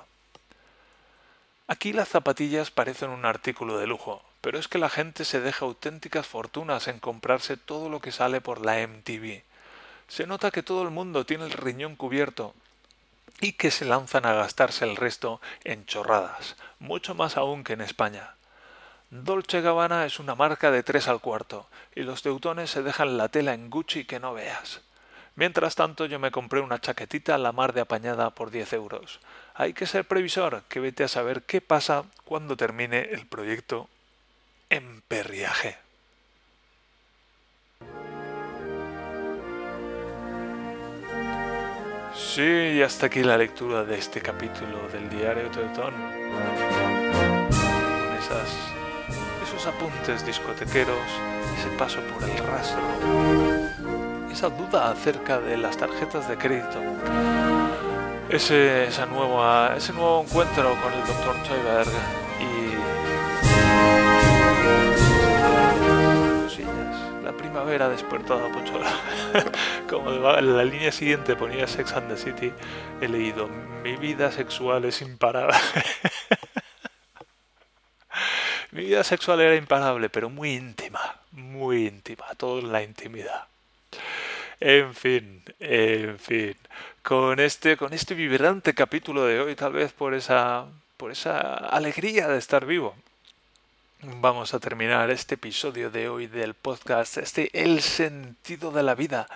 Aquí 1.66 1.92
las 1.92 2.08
zapatillas 2.08 2.70
parecen 2.70 3.10
un 3.10 3.26
artículo 3.26 3.76
de 3.76 3.86
lujo, 3.86 4.22
pero 4.40 4.58
es 4.58 4.68
que 4.68 4.78
la 4.78 4.88
gente 4.88 5.26
se 5.26 5.42
deja 5.42 5.66
auténticas 5.66 6.26
fortunas 6.26 6.88
en 6.88 6.98
comprarse 6.98 7.58
todo 7.58 7.90
lo 7.90 8.00
que 8.00 8.10
sale 8.10 8.40
por 8.40 8.64
la 8.64 8.78
MTV. 8.88 9.42
Se 10.08 10.26
nota 10.26 10.50
que 10.50 10.62
todo 10.62 10.82
el 10.82 10.88
mundo 10.88 11.26
tiene 11.26 11.44
el 11.44 11.52
riñón 11.52 11.96
cubierto 11.96 12.54
y 13.42 13.52
que 13.52 13.70
se 13.70 13.84
lanzan 13.84 14.24
a 14.24 14.32
gastarse 14.32 14.86
el 14.86 14.96
resto 14.96 15.42
en 15.62 15.84
chorradas, 15.84 16.56
mucho 16.78 17.14
más 17.14 17.36
aún 17.36 17.64
que 17.64 17.74
en 17.74 17.82
España. 17.82 18.34
Dolce 19.12 19.60
Gabbana 19.60 20.06
es 20.06 20.18
una 20.20 20.34
marca 20.34 20.70
de 20.70 20.82
tres 20.82 21.06
al 21.06 21.20
cuarto, 21.20 21.68
y 21.94 22.00
los 22.00 22.22
teutones 22.22 22.70
se 22.70 22.82
dejan 22.82 23.18
la 23.18 23.28
tela 23.28 23.52
en 23.52 23.68
Gucci 23.68 24.06
que 24.06 24.18
no 24.18 24.32
veas. 24.32 24.80
Mientras 25.36 25.74
tanto 25.74 26.06
yo 26.06 26.18
me 26.18 26.30
compré 26.30 26.60
una 26.60 26.80
chaquetita 26.80 27.34
a 27.34 27.38
la 27.38 27.52
mar 27.52 27.74
de 27.74 27.82
apañada 27.82 28.30
por 28.30 28.50
diez 28.50 28.72
euros. 28.72 29.20
Hay 29.52 29.74
que 29.74 29.84
ser 29.84 30.06
previsor, 30.06 30.62
que 30.62 30.80
vete 30.80 31.04
a 31.04 31.08
saber 31.08 31.42
qué 31.42 31.60
pasa 31.60 32.04
cuando 32.24 32.56
termine 32.56 33.10
el 33.10 33.26
proyecto 33.26 33.86
en 34.70 35.02
perriaje. 35.02 35.76
Sí, 42.16 42.40
y 42.78 42.80
hasta 42.80 43.06
aquí 43.06 43.22
la 43.22 43.36
lectura 43.36 43.84
de 43.84 43.98
este 43.98 44.22
capítulo 44.22 44.88
del 44.90 45.10
diario 45.10 45.50
Teutón. 45.50 45.92
Con 47.50 48.16
esas 48.16 48.81
apuntes 49.66 50.24
discotequeros, 50.26 50.96
ese 51.58 51.68
paso 51.76 52.00
por 52.00 52.22
el 52.28 52.36
rastro, 52.38 52.80
esa 54.30 54.48
duda 54.48 54.90
acerca 54.90 55.38
de 55.38 55.56
las 55.56 55.76
tarjetas 55.76 56.28
de 56.28 56.36
crédito, 56.36 56.80
ese, 58.28 58.88
nuevo 59.08 60.22
encuentro 60.22 60.74
con 60.82 60.92
el 60.92 61.00
Dr. 61.06 61.42
Choiberg 61.44 61.88
y 62.40 62.72
La 67.24 67.32
primavera 67.32 67.88
despertada 67.88 68.48
Pochola. 68.50 68.90
Como 69.88 70.10
en 70.10 70.56
la 70.56 70.64
línea 70.64 70.92
siguiente 70.92 71.36
ponía 71.36 71.66
Sex 71.66 71.92
and 71.92 72.08
the 72.08 72.16
City, 72.16 72.52
he 73.00 73.08
leído 73.08 73.48
mi 73.82 73.96
vida 73.96 74.32
sexual 74.32 74.84
es 74.86 75.02
imparable. 75.02 75.56
Mi 78.72 78.84
vida 78.84 79.04
sexual 79.04 79.40
era 79.40 79.54
imparable, 79.54 80.08
pero 80.08 80.30
muy 80.30 80.54
íntima, 80.54 81.16
muy 81.32 81.86
íntima, 81.88 82.24
todo 82.38 82.58
en 82.58 82.72
la 82.72 82.82
intimidad. 82.82 83.44
En 84.60 84.94
fin, 84.94 85.42
en 85.60 86.18
fin, 86.18 86.56
con 87.02 87.38
este, 87.38 87.76
con 87.76 87.92
este 87.92 88.14
vibrante 88.14 88.72
capítulo 88.72 89.26
de 89.26 89.40
hoy, 89.40 89.54
tal 89.56 89.74
vez 89.74 89.92
por 89.92 90.14
esa, 90.14 90.64
por 90.96 91.10
esa 91.10 91.54
alegría 91.54 92.28
de 92.28 92.38
estar 92.38 92.64
vivo, 92.64 92.94
vamos 94.02 94.54
a 94.54 94.58
terminar 94.58 95.10
este 95.10 95.34
episodio 95.34 95.90
de 95.90 96.08
hoy 96.08 96.26
del 96.26 96.54
podcast, 96.54 97.18
este 97.18 97.50
El 97.52 97.82
sentido 97.82 98.70
de 98.70 98.82
la 98.82 98.94
vida 98.94 99.28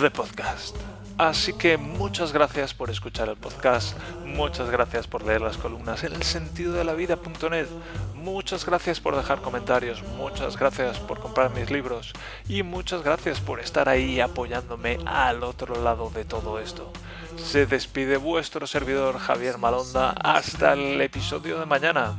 de 0.00 0.10
podcast. 0.10 0.76
Así 1.18 1.52
que 1.52 1.76
muchas 1.76 2.32
gracias 2.32 2.72
por 2.72 2.88
escuchar 2.88 3.28
el 3.28 3.36
podcast, 3.36 3.94
muchas 4.24 4.70
gracias 4.70 5.06
por 5.06 5.22
leer 5.22 5.42
las 5.42 5.58
columnas 5.58 6.02
en 6.02 6.14
el 6.14 6.22
sentido 6.22 6.72
de 6.72 6.82
la 6.82 6.94
vida.net, 6.94 7.66
muchas 8.14 8.64
gracias 8.64 9.00
por 9.00 9.14
dejar 9.14 9.42
comentarios, 9.42 10.02
muchas 10.16 10.56
gracias 10.56 10.98
por 10.98 11.20
comprar 11.20 11.50
mis 11.50 11.70
libros 11.70 12.14
y 12.48 12.62
muchas 12.62 13.02
gracias 13.02 13.38
por 13.38 13.60
estar 13.60 13.90
ahí 13.90 14.18
apoyándome 14.18 14.98
al 15.04 15.42
otro 15.42 15.82
lado 15.82 16.08
de 16.08 16.24
todo 16.24 16.58
esto. 16.58 16.90
Se 17.36 17.66
despide 17.66 18.16
vuestro 18.16 18.66
servidor 18.66 19.18
Javier 19.18 19.58
Malonda 19.58 20.12
hasta 20.12 20.72
el 20.72 20.98
episodio 21.02 21.60
de 21.60 21.66
mañana. 21.66 22.16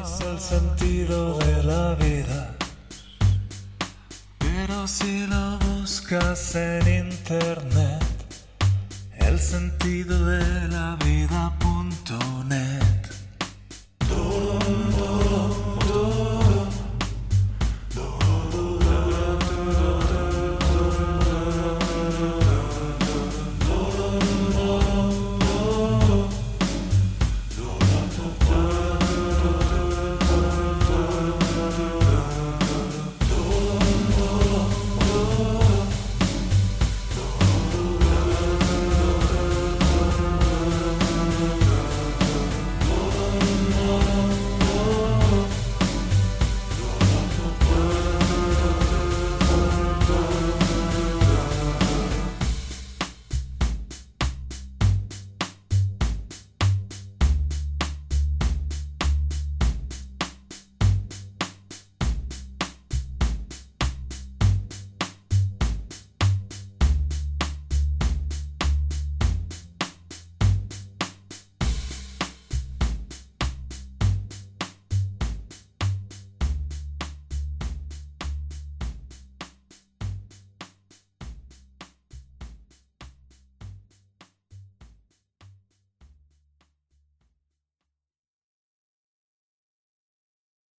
Es 0.00 0.20
el 0.20 0.38
sentido 0.38 1.38
de 1.38 1.62
la 1.64 1.94
vida 1.96 2.55
pero 4.56 4.86
si 4.86 5.26
lo 5.26 5.58
buscas 5.58 6.54
en 6.54 7.08
internet, 7.08 8.04
el 9.18 9.38
sentido 9.38 10.24
de 10.24 10.68
la 10.68 10.96
vida 11.04 11.52